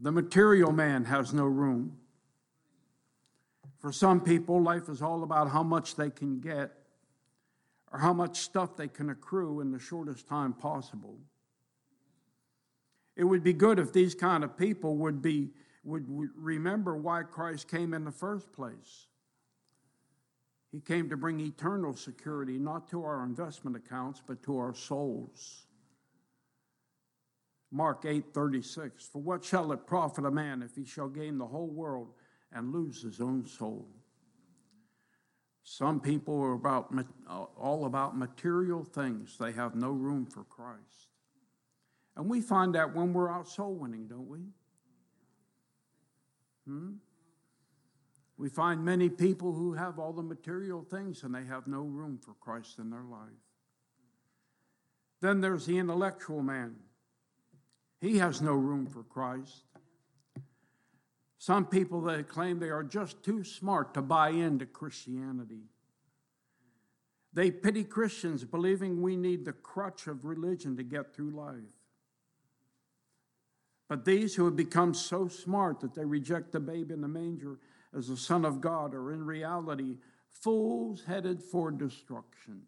The 0.00 0.10
material 0.10 0.72
man 0.72 1.04
has 1.04 1.32
no 1.32 1.44
room. 1.44 1.98
For 3.82 3.90
some 3.90 4.20
people, 4.20 4.62
life 4.62 4.88
is 4.88 5.02
all 5.02 5.24
about 5.24 5.50
how 5.50 5.64
much 5.64 5.96
they 5.96 6.08
can 6.08 6.38
get 6.38 6.72
or 7.92 7.98
how 7.98 8.12
much 8.12 8.38
stuff 8.38 8.76
they 8.76 8.86
can 8.88 9.10
accrue 9.10 9.60
in 9.60 9.72
the 9.72 9.80
shortest 9.80 10.28
time 10.28 10.52
possible. 10.52 11.18
It 13.16 13.24
would 13.24 13.42
be 13.42 13.52
good 13.52 13.80
if 13.80 13.92
these 13.92 14.14
kind 14.14 14.44
of 14.44 14.56
people 14.56 14.96
would 14.98 15.20
be 15.20 15.50
would 15.84 16.06
remember 16.36 16.96
why 16.96 17.24
Christ 17.24 17.68
came 17.68 17.92
in 17.92 18.04
the 18.04 18.12
first 18.12 18.52
place. 18.52 19.08
He 20.70 20.80
came 20.80 21.10
to 21.10 21.16
bring 21.16 21.40
eternal 21.40 21.92
security, 21.94 22.56
not 22.56 22.88
to 22.90 23.04
our 23.04 23.24
investment 23.24 23.76
accounts, 23.76 24.22
but 24.24 24.44
to 24.44 24.58
our 24.58 24.74
souls. 24.74 25.66
Mark 27.72 28.04
8 28.06 28.32
36. 28.32 29.08
For 29.08 29.20
what 29.20 29.44
shall 29.44 29.72
it 29.72 29.88
profit 29.88 30.24
a 30.24 30.30
man 30.30 30.62
if 30.62 30.76
he 30.76 30.84
shall 30.84 31.08
gain 31.08 31.36
the 31.36 31.46
whole 31.46 31.68
world 31.68 32.14
and 32.54 32.72
lose 32.72 33.02
his 33.02 33.20
own 33.20 33.44
soul? 33.44 33.88
Some 35.64 36.00
people 36.00 36.40
are 36.42 36.54
about, 36.54 36.92
all 37.56 37.84
about 37.86 38.16
material 38.16 38.84
things. 38.84 39.36
They 39.38 39.52
have 39.52 39.74
no 39.74 39.90
room 39.90 40.26
for 40.26 40.44
Christ. 40.44 41.08
And 42.16 42.28
we 42.28 42.40
find 42.40 42.74
that 42.74 42.94
when 42.94 43.12
we're 43.12 43.30
out 43.30 43.48
soul 43.48 43.74
winning, 43.74 44.06
don't 44.06 44.28
we? 44.28 44.40
Hmm? 46.66 46.92
We 48.36 48.48
find 48.48 48.84
many 48.84 49.08
people 49.08 49.52
who 49.52 49.74
have 49.74 49.98
all 49.98 50.12
the 50.12 50.22
material 50.22 50.82
things 50.82 51.22
and 51.22 51.34
they 51.34 51.44
have 51.44 51.66
no 51.66 51.82
room 51.82 52.18
for 52.18 52.34
Christ 52.34 52.78
in 52.78 52.90
their 52.90 53.04
life. 53.04 53.28
Then 55.20 55.40
there's 55.40 55.66
the 55.66 55.78
intellectual 55.78 56.42
man. 56.42 56.74
He 58.00 58.18
has 58.18 58.42
no 58.42 58.54
room 58.54 58.86
for 58.86 59.04
Christ. 59.04 59.62
Some 61.42 61.66
people 61.66 62.02
that 62.02 62.28
claim 62.28 62.60
they 62.60 62.70
are 62.70 62.84
just 62.84 63.24
too 63.24 63.42
smart 63.42 63.94
to 63.94 64.00
buy 64.00 64.28
into 64.28 64.64
Christianity. 64.64 65.64
They 67.32 67.50
pity 67.50 67.82
Christians, 67.82 68.44
believing 68.44 69.02
we 69.02 69.16
need 69.16 69.44
the 69.44 69.52
crutch 69.52 70.06
of 70.06 70.24
religion 70.24 70.76
to 70.76 70.84
get 70.84 71.12
through 71.12 71.32
life. 71.32 71.56
But 73.88 74.04
these 74.04 74.36
who 74.36 74.44
have 74.44 74.54
become 74.54 74.94
so 74.94 75.26
smart 75.26 75.80
that 75.80 75.96
they 75.96 76.04
reject 76.04 76.52
the 76.52 76.60
babe 76.60 76.92
in 76.92 77.00
the 77.00 77.08
manger 77.08 77.58
as 77.92 78.06
the 78.06 78.16
Son 78.16 78.44
of 78.44 78.60
God 78.60 78.94
are 78.94 79.10
in 79.10 79.26
reality 79.26 79.96
fools 80.30 81.02
headed 81.04 81.42
for 81.42 81.72
destruction. 81.72 82.62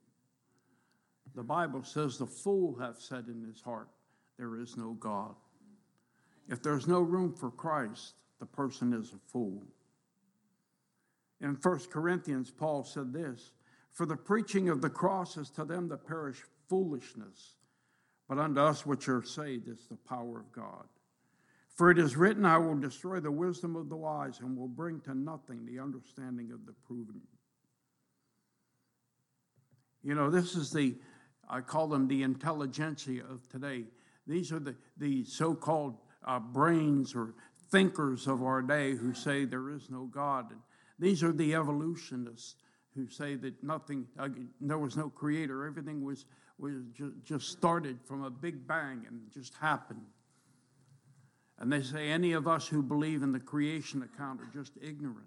The 1.37 1.45
Bible 1.45 1.85
says, 1.85 2.19
The 2.19 2.27
fool 2.27 2.77
hath 2.81 3.01
said 3.01 3.27
in 3.29 3.41
his 3.41 3.61
heart, 3.61 3.91
there 4.37 4.57
is 4.57 4.77
no 4.77 4.95
God. 4.95 5.37
If 6.49 6.61
there's 6.61 6.89
no 6.89 7.03
room 7.03 7.33
for 7.33 7.53
Christ, 7.53 8.15
the 8.41 8.47
person 8.47 8.93
is 8.93 9.13
a 9.13 9.31
fool. 9.31 9.63
In 11.41 11.59
1 11.61 11.79
Corinthians, 11.91 12.51
Paul 12.51 12.85
said 12.85 13.13
this 13.13 13.53
For 13.93 14.07
the 14.07 14.17
preaching 14.17 14.69
of 14.69 14.81
the 14.81 14.91
cross 14.91 15.37
is 15.37 15.51
to 15.51 15.65
them 15.65 15.89
that 15.89 16.07
perish 16.07 16.43
foolishness, 16.69 17.57
but 18.29 18.39
unto 18.39 18.61
us 18.61 18.87
which 18.87 19.09
are 19.09 19.23
saved 19.23 19.69
is 19.69 19.87
the 19.89 19.99
power 20.09 20.41
of 20.41 20.53
God. 20.53 20.87
For 21.75 21.91
it 21.91 21.99
is 21.99 22.17
written, 22.17 22.45
I 22.45 22.59
will 22.59 22.77
destroy 22.77 23.19
the 23.19 23.33
wisdom 23.33 23.75
of 23.75 23.89
the 23.89 23.97
wise 23.97 24.39
and 24.41 24.57
will 24.57 24.69
bring 24.69 25.01
to 25.03 25.15
nothing 25.15 25.67
the 25.67 25.81
understanding 25.81 26.53
of 26.53 26.65
the 26.67 26.75
prudent. 26.87 27.23
You 30.03 30.15
know, 30.15 30.31
this 30.31 30.55
is 30.55 30.71
the, 30.71 30.95
I 31.49 31.61
call 31.63 31.89
them 31.89 32.07
the 32.07 32.23
intelligentsia 32.23 33.25
of 33.29 33.49
today. 33.49 33.85
These 34.27 34.53
are 34.53 34.61
the, 34.61 34.77
the 34.99 35.25
so 35.25 35.55
called 35.55 35.97
uh, 36.25 36.39
brains 36.39 37.15
or 37.15 37.35
thinkers 37.75 38.29
of 38.29 38.41
our 38.45 38.63
day 38.63 38.95
who 38.95 39.13
say 39.13 39.45
there 39.45 39.69
is 39.69 39.91
no 39.91 40.05
God. 40.05 40.53
And 40.53 40.61
these 41.01 41.25
are 41.25 41.33
the 41.33 41.57
evolutionists 41.57 42.55
who 42.95 43.09
say 43.09 43.35
that 43.35 43.65
nothing, 43.65 44.07
there 44.61 44.79
was 44.79 44.97
no 44.97 45.11
creator, 45.11 45.67
everything 45.67 46.05
was, 46.05 46.25
was 46.57 46.75
ju- 46.97 47.15
just 47.25 47.51
started 47.51 47.99
from 48.05 48.23
a 48.23 48.31
big 48.31 48.65
bang 48.69 49.05
and 49.09 49.23
just 49.33 49.55
happened. 49.57 50.07
And 51.59 51.73
they 51.73 51.83
say 51.83 52.11
any 52.11 52.33
of 52.33 52.47
us 52.47 52.69
who 52.69 52.81
believe 52.81 53.25
in 53.25 53.33
the 53.33 53.41
creation 53.41 54.05
account 54.05 54.41
are 54.41 54.51
just 54.55 54.75
ignorant. 54.81 55.27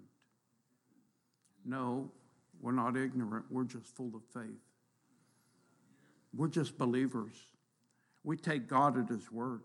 No, 1.66 2.10
we're 2.62 2.72
not 2.72 2.96
ignorant, 2.96 3.44
we're 3.50 3.64
just 3.64 3.94
full 3.94 4.12
of 4.14 4.22
faith. 4.32 4.56
We're 6.34 6.48
just 6.48 6.78
believers. 6.78 7.34
We 8.24 8.38
take 8.38 8.68
God 8.68 8.98
at 8.98 9.10
His 9.10 9.30
word. 9.30 9.60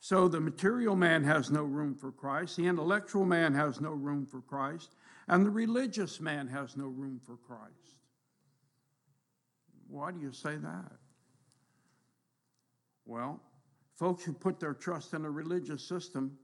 So 0.00 0.28
the 0.28 0.40
material 0.40 0.94
man 0.94 1.24
has 1.24 1.50
no 1.50 1.62
room 1.62 1.94
for 1.94 2.12
Christ, 2.12 2.56
the 2.56 2.66
intellectual 2.66 3.24
man 3.24 3.54
has 3.54 3.80
no 3.80 3.90
room 3.90 4.26
for 4.26 4.40
Christ, 4.40 4.94
and 5.28 5.44
the 5.44 5.50
religious 5.50 6.20
man 6.20 6.46
has 6.48 6.76
no 6.76 6.86
room 6.86 7.20
for 7.24 7.36
Christ. 7.36 7.96
Why 9.88 10.12
do 10.12 10.20
you 10.20 10.32
say 10.32 10.56
that? 10.56 10.92
Well, 13.04 13.40
folks 13.94 14.24
who 14.24 14.32
put 14.32 14.60
their 14.60 14.74
trust 14.74 15.14
in 15.14 15.24
a 15.24 15.30
religious 15.30 15.86
system 15.88 16.38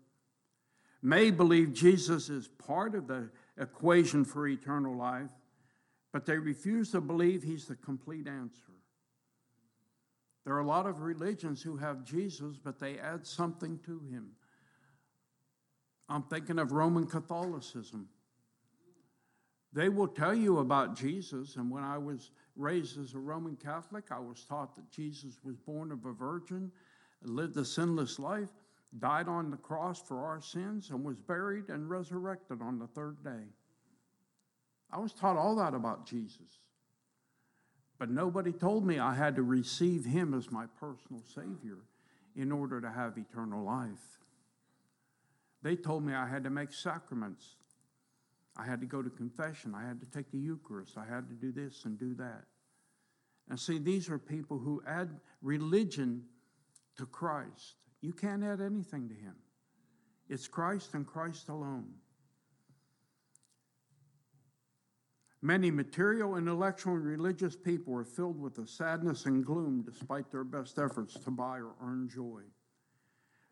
may 1.02 1.30
believe 1.30 1.72
Jesus 1.72 2.28
is 2.28 2.48
part 2.48 2.94
of 2.94 3.08
the 3.08 3.28
equation 3.58 4.24
for 4.24 4.46
eternal 4.46 4.96
life, 4.96 5.30
but 6.12 6.24
they 6.24 6.38
refuse 6.38 6.92
to 6.92 7.00
believe 7.00 7.42
he's 7.42 7.66
the 7.66 7.74
complete 7.76 8.28
answer. 8.28 8.71
There 10.44 10.54
are 10.54 10.60
a 10.60 10.66
lot 10.66 10.86
of 10.86 11.02
religions 11.02 11.62
who 11.62 11.76
have 11.76 12.04
Jesus, 12.04 12.58
but 12.62 12.78
they 12.78 12.98
add 12.98 13.26
something 13.26 13.78
to 13.86 14.00
him. 14.10 14.32
I'm 16.08 16.22
thinking 16.24 16.58
of 16.58 16.72
Roman 16.72 17.06
Catholicism. 17.06 18.08
They 19.72 19.88
will 19.88 20.08
tell 20.08 20.34
you 20.34 20.58
about 20.58 20.96
Jesus, 20.96 21.56
and 21.56 21.70
when 21.70 21.84
I 21.84 21.96
was 21.96 22.30
raised 22.56 23.00
as 23.00 23.14
a 23.14 23.18
Roman 23.18 23.56
Catholic, 23.56 24.10
I 24.10 24.18
was 24.18 24.44
taught 24.44 24.74
that 24.76 24.90
Jesus 24.90 25.38
was 25.42 25.56
born 25.56 25.92
of 25.92 26.04
a 26.04 26.12
virgin, 26.12 26.70
lived 27.22 27.56
a 27.56 27.64
sinless 27.64 28.18
life, 28.18 28.50
died 28.98 29.28
on 29.28 29.50
the 29.50 29.56
cross 29.56 30.02
for 30.02 30.26
our 30.26 30.40
sins, 30.40 30.90
and 30.90 31.02
was 31.02 31.18
buried 31.18 31.70
and 31.70 31.88
resurrected 31.88 32.60
on 32.60 32.78
the 32.78 32.88
third 32.88 33.22
day. 33.24 33.46
I 34.90 34.98
was 34.98 35.14
taught 35.14 35.38
all 35.38 35.56
that 35.56 35.72
about 35.72 36.04
Jesus. 36.06 36.60
But 38.02 38.10
nobody 38.10 38.50
told 38.50 38.84
me 38.84 38.98
I 38.98 39.14
had 39.14 39.36
to 39.36 39.44
receive 39.44 40.04
him 40.04 40.34
as 40.34 40.50
my 40.50 40.66
personal 40.80 41.22
Savior 41.22 41.78
in 42.34 42.50
order 42.50 42.80
to 42.80 42.90
have 42.90 43.16
eternal 43.16 43.62
life. 43.62 44.18
They 45.62 45.76
told 45.76 46.02
me 46.02 46.12
I 46.12 46.26
had 46.26 46.42
to 46.42 46.50
make 46.50 46.72
sacraments. 46.72 47.46
I 48.56 48.64
had 48.64 48.80
to 48.80 48.88
go 48.88 49.02
to 49.02 49.08
confession. 49.08 49.72
I 49.72 49.86
had 49.86 50.00
to 50.00 50.06
take 50.06 50.32
the 50.32 50.38
Eucharist. 50.38 50.98
I 50.98 51.04
had 51.04 51.28
to 51.28 51.34
do 51.36 51.52
this 51.52 51.84
and 51.84 51.96
do 51.96 52.12
that. 52.14 52.42
And 53.48 53.60
see, 53.60 53.78
these 53.78 54.10
are 54.10 54.18
people 54.18 54.58
who 54.58 54.82
add 54.84 55.20
religion 55.40 56.24
to 56.96 57.06
Christ. 57.06 57.76
You 58.00 58.12
can't 58.12 58.42
add 58.42 58.60
anything 58.60 59.10
to 59.10 59.14
him, 59.14 59.36
it's 60.28 60.48
Christ 60.48 60.94
and 60.94 61.06
Christ 61.06 61.50
alone. 61.50 61.86
Many 65.44 65.72
material, 65.72 66.36
intellectual, 66.36 66.94
and 66.94 67.04
religious 67.04 67.56
people 67.56 67.96
are 67.96 68.04
filled 68.04 68.40
with 68.40 68.58
a 68.58 68.66
sadness 68.66 69.26
and 69.26 69.44
gloom 69.44 69.82
despite 69.84 70.30
their 70.30 70.44
best 70.44 70.78
efforts 70.78 71.14
to 71.18 71.32
buy 71.32 71.58
or 71.58 71.74
earn 71.82 72.08
joy. 72.08 72.42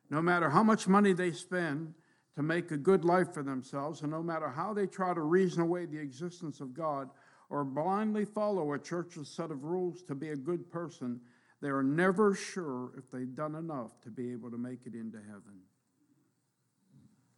No 0.08 0.22
matter 0.22 0.50
how 0.50 0.62
much 0.62 0.86
money 0.86 1.12
they 1.12 1.32
spend 1.32 1.94
to 2.36 2.42
make 2.44 2.70
a 2.70 2.76
good 2.76 3.04
life 3.04 3.34
for 3.34 3.42
themselves, 3.42 4.02
and 4.02 4.12
no 4.12 4.22
matter 4.22 4.48
how 4.48 4.72
they 4.72 4.86
try 4.86 5.12
to 5.12 5.20
reason 5.20 5.62
away 5.62 5.84
the 5.84 5.98
existence 5.98 6.60
of 6.60 6.74
God 6.74 7.10
or 7.48 7.64
blindly 7.64 8.24
follow 8.24 8.72
a 8.72 8.78
church's 8.78 9.28
set 9.28 9.50
of 9.50 9.64
rules 9.64 10.04
to 10.04 10.14
be 10.14 10.28
a 10.28 10.36
good 10.36 10.70
person, 10.70 11.20
they 11.60 11.68
are 11.68 11.82
never 11.82 12.34
sure 12.34 12.92
if 12.96 13.10
they've 13.10 13.34
done 13.34 13.56
enough 13.56 14.00
to 14.02 14.10
be 14.10 14.30
able 14.30 14.52
to 14.52 14.58
make 14.58 14.86
it 14.86 14.94
into 14.94 15.18
heaven. 15.18 15.60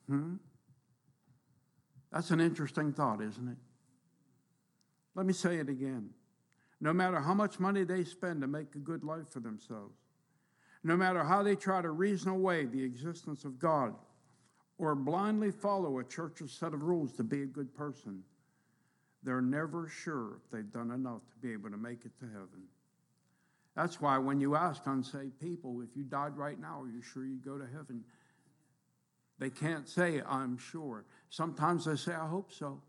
Hmm? 0.08 0.34
That's 2.12 2.30
an 2.30 2.40
interesting 2.40 2.92
thought, 2.92 3.22
isn't 3.22 3.48
it? 3.48 3.56
Let 5.14 5.26
me 5.26 5.32
say 5.32 5.56
it 5.56 5.68
again. 5.68 6.10
No 6.80 6.92
matter 6.92 7.20
how 7.20 7.34
much 7.34 7.60
money 7.60 7.84
they 7.84 8.04
spend 8.04 8.40
to 8.40 8.46
make 8.46 8.74
a 8.74 8.78
good 8.78 9.04
life 9.04 9.28
for 9.30 9.40
themselves, 9.40 9.96
no 10.82 10.96
matter 10.96 11.22
how 11.22 11.42
they 11.42 11.54
try 11.54 11.80
to 11.80 11.90
reason 11.90 12.30
away 12.30 12.64
the 12.64 12.82
existence 12.82 13.44
of 13.44 13.58
God 13.58 13.94
or 14.78 14.94
blindly 14.94 15.52
follow 15.52 15.98
a 15.98 16.04
church's 16.04 16.50
set 16.50 16.74
of 16.74 16.82
rules 16.82 17.12
to 17.14 17.22
be 17.22 17.42
a 17.42 17.46
good 17.46 17.72
person, 17.74 18.24
they're 19.22 19.40
never 19.40 19.88
sure 19.88 20.38
if 20.44 20.50
they've 20.50 20.72
done 20.72 20.90
enough 20.90 21.22
to 21.30 21.36
be 21.46 21.52
able 21.52 21.70
to 21.70 21.76
make 21.76 22.04
it 22.04 22.18
to 22.18 22.26
heaven. 22.26 22.64
That's 23.76 24.00
why 24.00 24.18
when 24.18 24.40
you 24.40 24.56
ask 24.56 24.82
unsaved 24.86 25.38
people, 25.38 25.82
if 25.82 25.96
you 25.96 26.02
died 26.02 26.36
right 26.36 26.60
now, 26.60 26.82
are 26.82 26.88
you 26.88 27.00
sure 27.00 27.24
you'd 27.24 27.44
go 27.44 27.56
to 27.56 27.66
heaven? 27.66 28.02
They 29.38 29.50
can't 29.50 29.88
say, 29.88 30.20
I'm 30.28 30.58
sure. 30.58 31.04
Sometimes 31.30 31.84
they 31.84 31.96
say, 31.96 32.12
I 32.12 32.26
hope 32.26 32.52
so. 32.52 32.82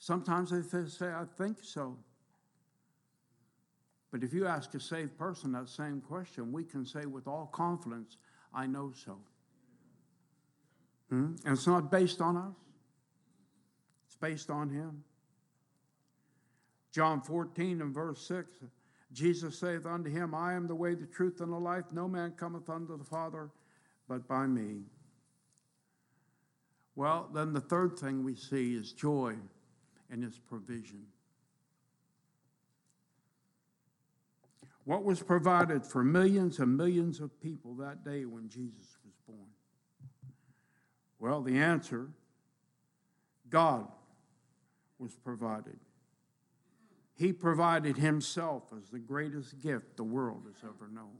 Sometimes 0.00 0.50
they 0.50 0.62
say, 0.88 1.08
I 1.08 1.24
think 1.36 1.58
so. 1.62 1.96
But 4.10 4.24
if 4.24 4.32
you 4.32 4.46
ask 4.46 4.74
a 4.74 4.80
saved 4.80 5.16
person 5.16 5.52
that 5.52 5.68
same 5.68 6.00
question, 6.00 6.52
we 6.52 6.64
can 6.64 6.84
say 6.86 7.04
with 7.04 7.28
all 7.28 7.46
confidence, 7.52 8.16
I 8.52 8.66
know 8.66 8.92
so. 9.04 9.18
Hmm? 11.10 11.34
And 11.44 11.52
it's 11.52 11.66
not 11.66 11.90
based 11.90 12.22
on 12.22 12.36
us, 12.36 12.56
it's 14.06 14.16
based 14.16 14.48
on 14.48 14.70
Him. 14.70 15.04
John 16.92 17.20
14 17.20 17.82
and 17.82 17.94
verse 17.94 18.26
6 18.26 18.50
Jesus 19.12 19.58
saith 19.58 19.86
unto 19.86 20.08
him, 20.08 20.34
I 20.36 20.54
am 20.54 20.68
the 20.68 20.74
way, 20.74 20.94
the 20.94 21.06
truth, 21.06 21.40
and 21.40 21.52
the 21.52 21.58
life. 21.58 21.84
No 21.90 22.06
man 22.06 22.32
cometh 22.36 22.70
unto 22.70 22.96
the 22.96 23.04
Father 23.04 23.50
but 24.08 24.28
by 24.28 24.46
me. 24.46 24.82
Well, 26.94 27.28
then 27.34 27.52
the 27.52 27.60
third 27.60 27.98
thing 27.98 28.24
we 28.24 28.36
see 28.36 28.74
is 28.74 28.92
joy 28.92 29.34
and 30.10 30.22
his 30.22 30.38
provision. 30.38 31.06
What 34.84 35.04
was 35.04 35.22
provided 35.22 35.86
for 35.86 36.02
millions 36.02 36.58
and 36.58 36.76
millions 36.76 37.20
of 37.20 37.40
people 37.40 37.74
that 37.74 38.04
day 38.04 38.24
when 38.24 38.48
Jesus 38.48 38.98
was 39.04 39.14
born? 39.26 39.48
Well, 41.18 41.42
the 41.42 41.58
answer 41.58 42.08
God 43.48 43.86
was 44.98 45.14
provided. 45.14 45.78
He 47.14 47.32
provided 47.32 47.98
himself 47.98 48.72
as 48.76 48.88
the 48.88 48.98
greatest 48.98 49.60
gift 49.60 49.96
the 49.96 50.04
world 50.04 50.44
has 50.46 50.64
ever 50.64 50.88
known. 50.90 51.18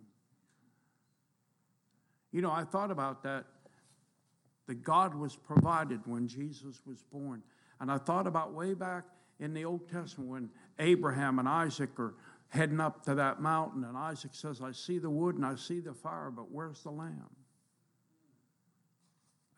You 2.33 2.41
know, 2.41 2.51
I 2.51 2.65
thought 2.65 2.91
about 2.91 3.23
that. 3.25 3.45
That 4.67 4.83
God 4.83 5.15
was 5.15 5.35
provided 5.35 6.01
when 6.07 6.29
Jesus 6.29 6.81
was 6.87 7.03
born. 7.13 7.43
And 7.81 7.91
I 7.91 7.99
thought 7.99 8.27
about 8.27 8.53
way 8.53 8.75
back 8.75 9.05
in 9.39 9.55
the 9.55 9.65
Old 9.65 9.89
Testament 9.89 10.31
when 10.31 10.51
Abraham 10.79 11.39
and 11.39 11.49
Isaac 11.49 11.99
are 11.99 12.15
heading 12.49 12.81
up 12.81 13.05
to 13.05 13.15
that 13.15 13.41
mountain, 13.41 13.85
and 13.85 13.97
Isaac 13.97 14.33
says, 14.35 14.61
I 14.61 14.73
see 14.73 14.99
the 14.99 15.11
wood 15.11 15.37
and 15.37 15.47
I 15.47 15.55
see 15.55 15.81
the 15.81 15.95
fire, 15.95 16.31
but 16.31 16.51
where's 16.51 16.83
the 16.83 16.91
lamb? 16.91 17.31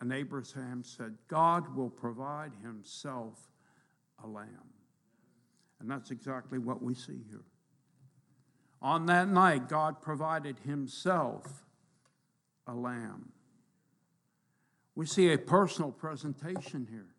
And 0.00 0.12
Abraham 0.12 0.82
said, 0.84 1.16
God 1.28 1.74
will 1.74 1.90
provide 1.90 2.52
himself 2.62 3.38
a 4.22 4.26
lamb. 4.26 4.72
And 5.80 5.90
that's 5.90 6.10
exactly 6.10 6.58
what 6.58 6.82
we 6.82 6.94
see 6.94 7.24
here. 7.28 7.44
On 8.82 9.06
that 9.06 9.28
night, 9.28 9.68
God 9.68 10.02
provided 10.02 10.58
Himself 10.60 11.64
a 12.66 12.74
lamb. 12.74 13.30
We 14.94 15.06
see 15.06 15.32
a 15.32 15.38
personal 15.38 15.92
presentation 15.92 16.88
here. 16.90 17.11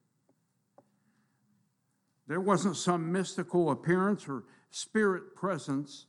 There 2.28 2.42
wasn't 2.42 2.78
some 2.78 3.12
mystical 3.12 3.72
appearance 3.72 4.28
or 4.28 4.44
spirit 4.72 5.36
presence. 5.36 6.06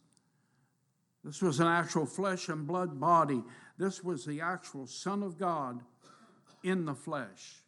This 1.25 1.43
was 1.43 1.61
an 1.61 1.67
actual 1.67 2.07
flesh 2.07 2.49
and 2.49 2.67
blood 2.67 3.01
body. 3.01 3.43
This 3.79 4.05
was 4.05 4.25
the 4.25 4.41
actual 4.41 4.87
Son 4.87 5.23
of 5.23 5.39
God 5.39 5.81
in 6.63 6.85
the 6.85 6.95
flesh. 6.95 7.63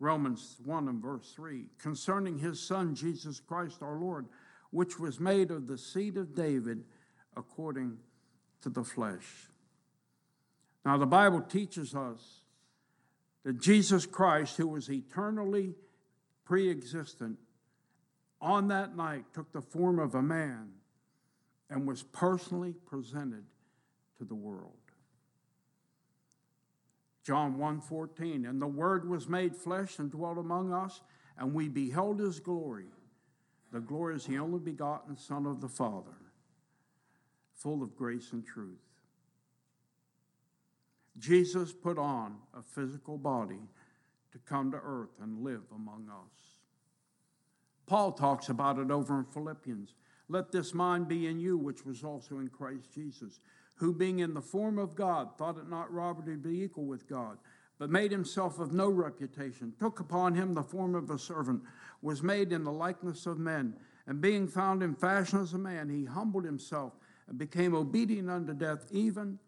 Romans 0.00 0.56
1 0.64 0.88
and 0.88 1.02
verse 1.02 1.32
3, 1.34 1.66
concerning 1.78 2.38
his 2.38 2.60
Son, 2.60 2.94
Jesus 2.94 3.40
Christ 3.40 3.82
our 3.82 3.98
Lord, 3.98 4.26
which 4.70 4.98
was 4.98 5.18
made 5.18 5.50
of 5.50 5.66
the 5.66 5.78
seed 5.78 6.16
of 6.16 6.34
David 6.34 6.84
according 7.36 7.98
to 8.62 8.68
the 8.68 8.84
flesh. 8.84 9.48
Now, 10.84 10.98
the 10.98 11.06
Bible 11.06 11.40
teaches 11.40 11.94
us 11.94 12.42
that 13.44 13.60
Jesus 13.60 14.06
Christ, 14.06 14.56
who 14.56 14.68
was 14.68 14.90
eternally 14.90 15.74
pre 16.48 16.70
existent, 16.70 17.38
on 18.40 18.68
that 18.68 18.96
night 18.96 19.24
took 19.34 19.52
the 19.52 19.60
form 19.60 19.98
of 19.98 20.14
a 20.14 20.22
man 20.22 20.70
and 21.68 21.86
was 21.86 22.02
personally 22.04 22.74
presented 22.86 23.44
to 24.16 24.24
the 24.24 24.34
world. 24.34 24.72
John 27.22 27.58
1:14 27.58 28.48
and 28.48 28.62
the 28.62 28.66
word 28.66 29.06
was 29.06 29.28
made 29.28 29.54
flesh 29.54 29.98
and 29.98 30.10
dwelt 30.10 30.38
among 30.38 30.72
us 30.72 31.02
and 31.36 31.52
we 31.52 31.68
beheld 31.68 32.18
his 32.18 32.40
glory 32.40 32.86
the 33.70 33.80
glory 33.80 34.16
is 34.16 34.24
the 34.24 34.38
only 34.38 34.58
begotten 34.58 35.14
son 35.14 35.44
of 35.44 35.60
the 35.60 35.68
father 35.68 36.16
full 37.52 37.82
of 37.82 37.94
grace 37.94 38.32
and 38.32 38.46
truth 38.46 38.80
Jesus 41.18 41.74
put 41.74 41.98
on 41.98 42.38
a 42.54 42.62
physical 42.62 43.18
body 43.18 43.68
to 44.32 44.38
come 44.38 44.70
to 44.70 44.78
earth 44.82 45.20
and 45.22 45.42
live 45.42 45.62
among 45.74 46.08
us 46.08 46.58
Paul 47.86 48.12
talks 48.12 48.48
about 48.48 48.78
it 48.78 48.90
over 48.90 49.18
in 49.18 49.24
Philippians 49.24 49.94
let 50.28 50.52
this 50.52 50.74
mind 50.74 51.08
be 51.08 51.26
in 51.26 51.40
you 51.40 51.56
which 51.56 51.86
was 51.86 52.04
also 52.04 52.38
in 52.38 52.48
Christ 52.48 52.92
Jesus 52.94 53.40
who 53.78 53.92
being 53.92 54.18
in 54.18 54.34
the 54.34 54.42
form 54.42 54.78
of 54.78 54.94
God 54.94 55.36
thought 55.38 55.56
it 55.56 55.68
not 55.68 55.92
robbery 55.92 56.34
to 56.34 56.38
be 56.38 56.62
equal 56.62 56.84
with 56.84 57.08
God, 57.08 57.38
but 57.78 57.90
made 57.90 58.10
himself 58.10 58.58
of 58.58 58.72
no 58.72 58.88
reputation, 58.88 59.72
took 59.78 60.00
upon 60.00 60.34
him 60.34 60.52
the 60.52 60.62
form 60.62 60.94
of 60.94 61.10
a 61.10 61.18
servant, 61.18 61.62
was 62.02 62.22
made 62.22 62.52
in 62.52 62.64
the 62.64 62.72
likeness 62.72 63.26
of 63.26 63.38
men, 63.38 63.74
and 64.06 64.20
being 64.20 64.48
found 64.48 64.82
in 64.82 64.94
fashion 64.94 65.40
as 65.40 65.52
a 65.52 65.58
man, 65.58 65.88
he 65.88 66.04
humbled 66.04 66.44
himself 66.44 66.92
and 67.28 67.38
became 67.38 67.74
obedient 67.74 68.28
unto 68.28 68.52
death, 68.52 68.88
even 68.90 69.38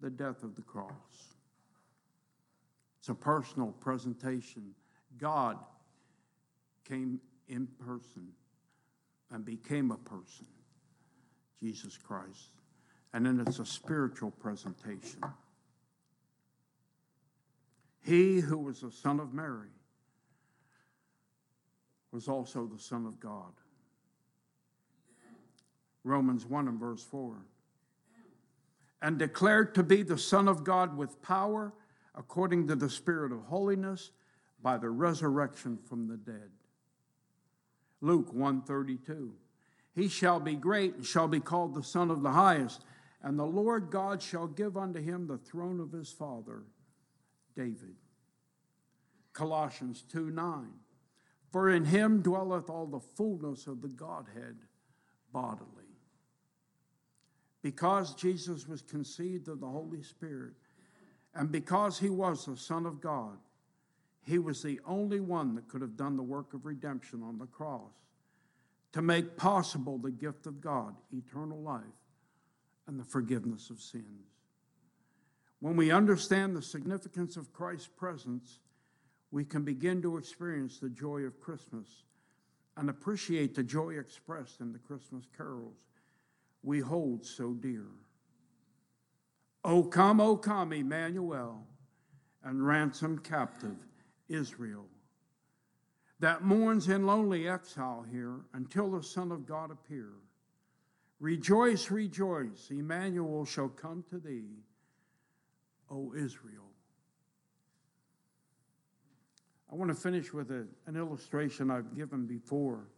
the 0.00 0.10
death 0.10 0.42
of 0.44 0.54
the 0.54 0.62
cross. 0.62 0.92
It's 3.00 3.08
a 3.08 3.14
personal 3.14 3.72
presentation. 3.72 4.74
God 5.18 5.58
came 6.86 7.20
in 7.48 7.66
person 7.84 8.28
and 9.32 9.44
became 9.44 9.90
a 9.90 9.96
person, 9.96 10.46
Jesus 11.60 11.96
Christ 11.96 12.50
and 13.12 13.26
then 13.26 13.42
it's 13.46 13.58
a 13.58 13.66
spiritual 13.66 14.30
presentation. 14.30 15.20
He 18.02 18.40
who 18.40 18.58
was 18.58 18.80
the 18.80 18.90
Son 18.90 19.20
of 19.20 19.34
Mary 19.34 19.68
was 22.12 22.28
also 22.28 22.66
the 22.66 22.78
Son 22.78 23.06
of 23.06 23.20
God. 23.20 23.52
Romans 26.02 26.46
1 26.46 26.68
and 26.68 26.80
verse 26.80 27.02
4. 27.02 27.36
And 29.02 29.18
declared 29.18 29.74
to 29.74 29.82
be 29.82 30.02
the 30.02 30.18
Son 30.18 30.48
of 30.48 30.64
God 30.64 30.96
with 30.96 31.20
power 31.22 31.72
according 32.20 32.68
to 32.68 32.76
the 32.76 32.90
Spirit 32.90 33.32
of 33.32 33.46
holiness 33.46 34.10
by 34.62 34.76
the 34.76 34.90
resurrection 34.90 35.78
from 35.88 36.06
the 36.06 36.18
dead. 36.18 36.50
Luke 38.02 38.30
132. 38.34 39.32
He 39.94 40.06
shall 40.06 40.38
be 40.38 40.54
great 40.54 40.96
and 40.96 41.06
shall 41.06 41.28
be 41.28 41.40
called 41.40 41.74
the 41.74 41.82
Son 41.82 42.10
of 42.10 42.22
the 42.22 42.30
Highest 42.30 42.84
and 43.22 43.38
the 43.38 43.46
Lord 43.46 43.90
God 43.90 44.22
shall 44.22 44.46
give 44.46 44.76
unto 44.76 45.00
him 45.00 45.26
the 45.26 45.38
throne 45.38 45.80
of 45.80 45.92
his 45.92 46.10
father, 46.10 46.64
David. 47.56 47.96
Colossians 49.32 50.04
2 50.10 50.30
9. 50.30 50.68
For 51.50 51.70
in 51.70 51.86
him 51.86 52.20
dwelleth 52.20 52.68
all 52.68 52.86
the 52.86 53.00
fullness 53.00 53.66
of 53.66 53.80
the 53.80 53.88
Godhead 53.88 54.58
bodily. 55.32 55.66
Because 57.62 58.14
Jesus 58.14 58.68
was 58.68 58.82
conceived 58.82 59.48
of 59.48 59.60
the 59.60 59.68
Holy 59.68 60.02
Spirit, 60.02 60.52
and 61.34 61.50
because 61.50 61.98
he 61.98 62.10
was 62.10 62.44
the 62.44 62.56
Son 62.56 62.86
of 62.86 63.00
God, 63.00 63.38
He 64.22 64.38
was 64.38 64.62
the 64.62 64.80
only 64.86 65.20
one 65.20 65.54
that 65.54 65.68
could 65.68 65.80
have 65.80 65.96
done 65.96 66.16
the 66.16 66.22
work 66.22 66.54
of 66.54 66.66
redemption 66.66 67.22
on 67.22 67.38
the 67.38 67.46
cross 67.46 67.92
to 68.92 69.02
make 69.02 69.36
possible 69.36 69.98
the 69.98 70.10
gift 70.10 70.46
of 70.46 70.60
God, 70.60 70.94
eternal 71.12 71.60
life, 71.60 71.82
and 72.86 72.98
the 72.98 73.04
forgiveness 73.04 73.70
of 73.70 73.80
sins. 73.80 74.28
When 75.60 75.76
we 75.76 75.90
understand 75.90 76.56
the 76.56 76.62
significance 76.62 77.36
of 77.36 77.52
Christ's 77.52 77.88
presence, 77.88 78.58
we 79.30 79.44
can 79.44 79.62
begin 79.62 80.02
to 80.02 80.16
experience 80.16 80.78
the 80.78 80.88
joy 80.88 81.20
of 81.22 81.40
Christmas 81.40 82.04
and 82.76 82.90
appreciate 82.90 83.54
the 83.54 83.62
joy 83.62 83.98
expressed 83.98 84.60
in 84.60 84.72
the 84.72 84.78
Christmas 84.78 85.24
carols 85.36 85.76
we 86.62 86.80
hold 86.80 87.24
so 87.24 87.52
dear. 87.52 87.86
O 89.64 89.82
come, 89.82 90.20
O 90.20 90.36
come, 90.36 90.72
Emmanuel, 90.72 91.66
and 92.42 92.66
ransom 92.66 93.18
captive 93.18 93.76
Israel 94.28 94.86
that 96.20 96.42
mourns 96.42 96.88
in 96.88 97.06
lonely 97.06 97.48
exile 97.48 98.04
here 98.10 98.40
until 98.52 98.90
the 98.90 99.02
Son 99.02 99.32
of 99.32 99.46
God 99.46 99.70
appear. 99.70 100.10
Rejoice, 101.18 101.90
rejoice, 101.90 102.70
Emmanuel 102.70 103.44
shall 103.44 103.68
come 103.68 104.04
to 104.10 104.18
thee, 104.18 104.62
O 105.90 106.14
Israel. 106.14 106.68
I 109.72 109.76
want 109.76 109.90
to 109.90 109.94
finish 109.94 110.32
with 110.32 110.50
a, 110.50 110.66
an 110.86 110.96
illustration 110.96 111.70
I've 111.70 111.94
given 111.94 112.26
before. 112.26 112.88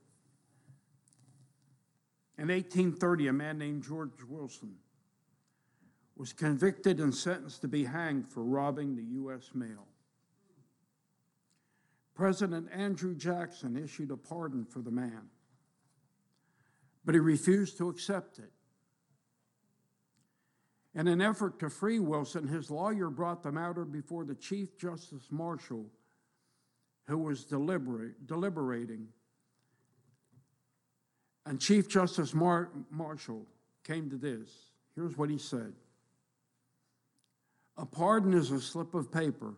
In 2.38 2.48
1830, 2.48 3.28
a 3.28 3.32
man 3.32 3.58
named 3.58 3.84
George 3.84 4.10
Wilson 4.28 4.74
was 6.16 6.32
convicted 6.32 7.00
and 7.00 7.14
sentenced 7.14 7.62
to 7.62 7.68
be 7.68 7.84
hanged 7.84 8.28
for 8.28 8.42
robbing 8.42 8.94
the 8.94 9.02
U.S. 9.14 9.50
mail. 9.54 9.86
President 12.14 12.68
Andrew 12.72 13.14
Jackson 13.14 13.76
issued 13.76 14.10
a 14.10 14.16
pardon 14.16 14.64
for 14.64 14.80
the 14.80 14.90
man, 14.90 15.22
but 17.04 17.14
he 17.14 17.20
refused 17.20 17.78
to 17.78 17.88
accept 17.88 18.38
it. 18.38 18.52
In 20.94 21.08
an 21.08 21.22
effort 21.22 21.58
to 21.60 21.70
free 21.70 21.98
Wilson, 21.98 22.46
his 22.46 22.70
lawyer 22.70 23.08
brought 23.08 23.42
the 23.42 23.50
matter 23.50 23.86
before 23.86 24.24
the 24.26 24.34
Chief 24.34 24.76
Justice 24.76 25.28
Marshall, 25.30 25.86
who 27.06 27.16
was 27.16 27.46
deliberating. 27.46 29.08
And 31.46 31.58
Chief 31.58 31.88
Justice 31.88 32.34
Mar- 32.34 32.70
Marshall 32.90 33.46
came 33.84 34.10
to 34.10 34.16
this. 34.16 34.50
Here's 34.94 35.16
what 35.16 35.30
he 35.30 35.38
said 35.38 35.72
A 37.76 37.86
pardon 37.86 38.34
is 38.34 38.50
a 38.50 38.60
slip 38.60 38.94
of 38.94 39.10
paper 39.10 39.54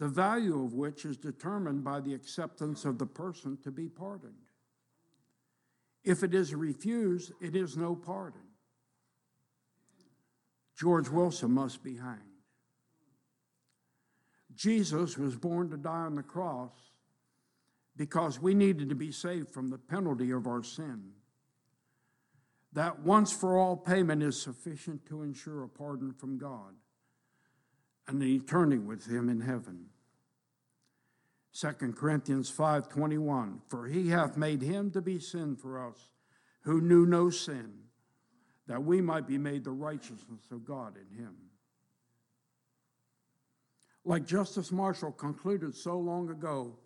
the 0.00 0.08
value 0.08 0.64
of 0.64 0.72
which 0.72 1.04
is 1.04 1.18
determined 1.18 1.84
by 1.84 2.00
the 2.00 2.14
acceptance 2.14 2.86
of 2.86 2.98
the 2.98 3.06
person 3.06 3.58
to 3.62 3.70
be 3.70 3.86
pardoned. 3.86 4.32
If 6.02 6.22
it 6.22 6.34
is 6.34 6.54
refused, 6.54 7.32
it 7.38 7.54
is 7.54 7.76
no 7.76 7.94
pardon. 7.94 8.40
George 10.74 11.10
Wilson 11.10 11.50
must 11.50 11.84
be 11.84 11.96
hanged. 11.96 12.18
Jesus 14.54 15.18
was 15.18 15.36
born 15.36 15.68
to 15.68 15.76
die 15.76 15.90
on 15.90 16.14
the 16.14 16.22
cross 16.22 16.72
because 17.94 18.40
we 18.40 18.54
needed 18.54 18.88
to 18.88 18.94
be 18.94 19.12
saved 19.12 19.50
from 19.50 19.68
the 19.68 19.76
penalty 19.76 20.30
of 20.30 20.46
our 20.46 20.62
sin. 20.62 21.10
That 22.72 23.00
once 23.00 23.32
for 23.32 23.58
all 23.58 23.76
payment 23.76 24.22
is 24.22 24.40
sufficient 24.40 25.06
to 25.06 25.22
ensure 25.22 25.64
a 25.64 25.68
pardon 25.68 26.12
from 26.12 26.38
God 26.38 26.74
and 28.06 28.22
an 28.22 28.28
eternity 28.28 28.78
with 28.78 29.06
him 29.06 29.28
in 29.28 29.40
heaven. 29.40 29.86
2 31.52 31.94
Corinthians 31.94 32.50
5:21 32.50 33.62
For 33.68 33.86
he 33.86 34.08
hath 34.08 34.36
made 34.36 34.62
him 34.62 34.90
to 34.92 35.00
be 35.00 35.18
sin 35.18 35.56
for 35.56 35.84
us 35.84 36.10
who 36.62 36.80
knew 36.80 37.06
no 37.06 37.30
sin 37.30 37.84
that 38.66 38.84
we 38.84 39.00
might 39.00 39.26
be 39.26 39.38
made 39.38 39.64
the 39.64 39.72
righteousness 39.72 40.50
of 40.52 40.64
God 40.64 40.96
in 40.96 41.18
him. 41.18 41.34
Like 44.04 44.24
Justice 44.24 44.70
Marshall 44.70 45.12
concluded 45.12 45.74
so 45.74 45.98
long 45.98 46.30
ago, 46.30 46.78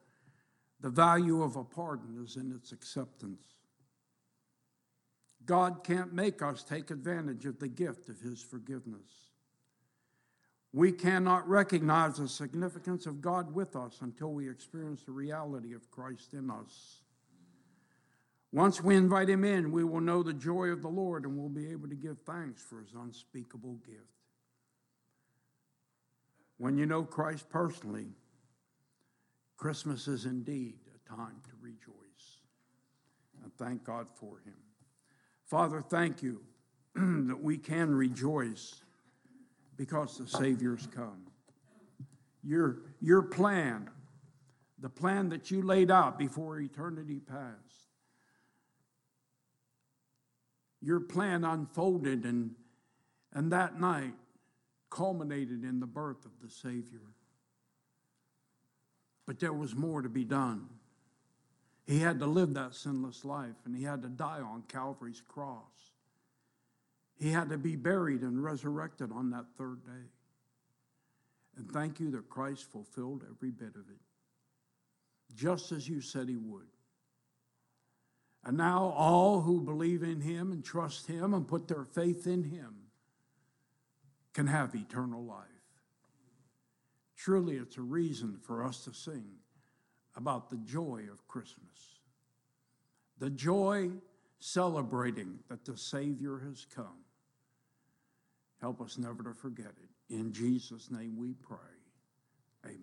the 0.81 0.91
value 0.91 1.43
of 1.43 1.57
a 1.57 1.65
pardon 1.65 2.23
is 2.25 2.37
in 2.37 2.53
its 2.53 2.73
acceptance. 2.73 3.54
God 5.47 5.85
can't 5.85 6.13
make 6.13 6.43
us 6.43 6.63
take 6.63 6.91
advantage 6.91 7.47
of 7.47 7.59
the 7.59 7.69
gift 7.69 8.09
of 8.09 8.21
his 8.21 8.43
forgiveness. 8.43 9.31
We 10.73 10.91
cannot 10.91 11.49
recognize 11.49 12.17
the 12.17 12.27
significance 12.27 13.07
of 13.07 13.21
God 13.21 13.55
with 13.55 13.77
us 13.77 13.99
until 14.01 14.33
we 14.33 14.51
experience 14.51 15.05
the 15.05 15.13
reality 15.13 15.73
of 15.73 15.89
Christ 15.91 16.35
in 16.35 16.51
us. 16.51 17.03
Once 18.53 18.83
we 18.83 18.97
invite 18.97 19.29
Him 19.29 19.45
in, 19.45 19.71
we 19.71 19.85
will 19.85 20.01
know 20.01 20.23
the 20.23 20.33
joy 20.33 20.67
of 20.69 20.83
the 20.83 20.89
Lord 20.89 21.25
and 21.25 21.37
we'll 21.37 21.49
be 21.49 21.71
able 21.71 21.89
to 21.89 21.95
give 21.95 22.19
thanks 22.27 22.63
for 22.63 22.81
His 22.81 22.93
unspeakable 22.93 23.79
gift. 23.87 24.01
When 26.59 26.77
you 26.77 26.87
know 26.87 27.05
Christ 27.05 27.49
personally, 27.51 28.07
Christmas 29.57 30.09
is 30.09 30.25
indeed 30.25 30.79
a 30.95 31.09
time 31.09 31.41
to 31.45 31.51
rejoice 31.61 32.39
and 33.43 33.53
thank 33.59 33.85
God 33.85 34.07
for 34.15 34.39
Him. 34.45 34.55
Father, 35.47 35.83
thank 35.83 36.23
you 36.23 36.41
that 36.95 37.41
we 37.43 37.59
can 37.59 37.95
rejoice 37.95 38.83
because 39.77 40.19
the 40.19 40.27
Savior's 40.27 40.87
come. 40.95 41.27
Your, 42.43 42.83
your 43.01 43.23
plan, 43.23 43.91
the 44.79 44.89
plan 44.89 45.31
that 45.31 45.51
you 45.51 45.63
laid 45.63 45.91
out 45.91 46.19
before 46.19 46.59
eternity 46.59 47.21
passed, 47.21 47.89
your 50.81 51.01
plan 51.01 51.45
unfolded 51.45 52.25
and, 52.25 52.51
and 53.33 53.51
that 53.53 53.81
night 53.81 54.13
culminated 54.91 55.65
in 55.65 55.81
the 55.81 55.87
birth 55.87 56.25
of 56.25 56.33
the 56.43 56.51
Savior. 56.51 57.01
But 59.27 59.41
there 59.41 59.53
was 59.53 59.75
more 59.75 60.03
to 60.03 60.11
be 60.11 60.25
done. 60.25 60.69
He 61.87 61.99
had 61.99 62.19
to 62.21 62.27
live 62.27 62.55
that 62.55 62.75
sinless 62.75 63.25
life 63.25 63.57
and 63.65 63.77
he 63.77 63.85
had 63.85 64.03
to 64.03 64.09
die 64.09 64.41
on 64.41 64.63
Calvary's 64.69 65.23
cross. 65.29 65.93
He 67.19 67.31
had 67.31 67.51
to 67.51 67.59
be 67.59 67.77
buried 67.77 68.23
and 68.23 68.43
resurrected 68.43 69.13
on 69.13 69.31
that 69.31 69.47
third 69.57 69.85
day. 69.85 70.09
And 71.57 71.71
thank 71.71 72.01
you 72.01 72.11
that 72.13 72.29
Christ 72.29 72.71
fulfilled 72.71 73.23
every 73.31 73.51
bit 73.51 73.77
of 73.77 73.89
it, 73.89 74.01
just 75.37 75.71
as 75.73 75.89
you 75.89 76.01
said 76.01 76.29
he 76.29 76.37
would. 76.37 76.67
And 78.45 78.57
now 78.57 78.93
all 78.97 79.41
who 79.41 79.61
believe 79.61 80.03
in 80.03 80.21
him 80.21 80.53
and 80.53 80.65
trust 80.65 81.07
him 81.07 81.33
and 81.33 81.47
put 81.47 81.69
their 81.69 81.85
faith 81.85 82.27
in 82.27 82.43
him 82.45 82.75
can 84.33 84.47
have 84.49 84.75
eternal 84.75 85.23
life. 85.23 85.47
Truly, 87.17 87.57
it's 87.57 87.79
a 87.79 87.83
reason 87.83 88.39
for 88.43 88.65
us 88.65 88.85
to 88.85 88.93
sing 88.93 89.25
about 90.17 90.51
the 90.51 90.57
joy 90.59 91.03
of 91.13 91.27
Christmas. 91.27 92.01
The 93.19 93.31
joy 93.31 93.91
celebrating 94.39 95.39
that 95.49 95.65
the 95.65 95.77
Savior 95.77 96.41
has 96.47 96.67
come. 96.75 97.05
Help 98.61 98.81
us 98.81 98.99
never 98.99 99.23
to 99.23 99.35
forget 99.35 99.67
it. 99.83 100.15
In 100.15 100.33
Jesus' 100.33 100.91
name 100.91 101.17
we 101.17 101.35
pray. 101.35 101.59
Amen. 102.65 102.79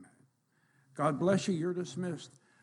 God 0.95 1.19
bless 1.19 1.47
you. 1.47 1.53
You're 1.53 1.73
dismissed. 1.73 2.40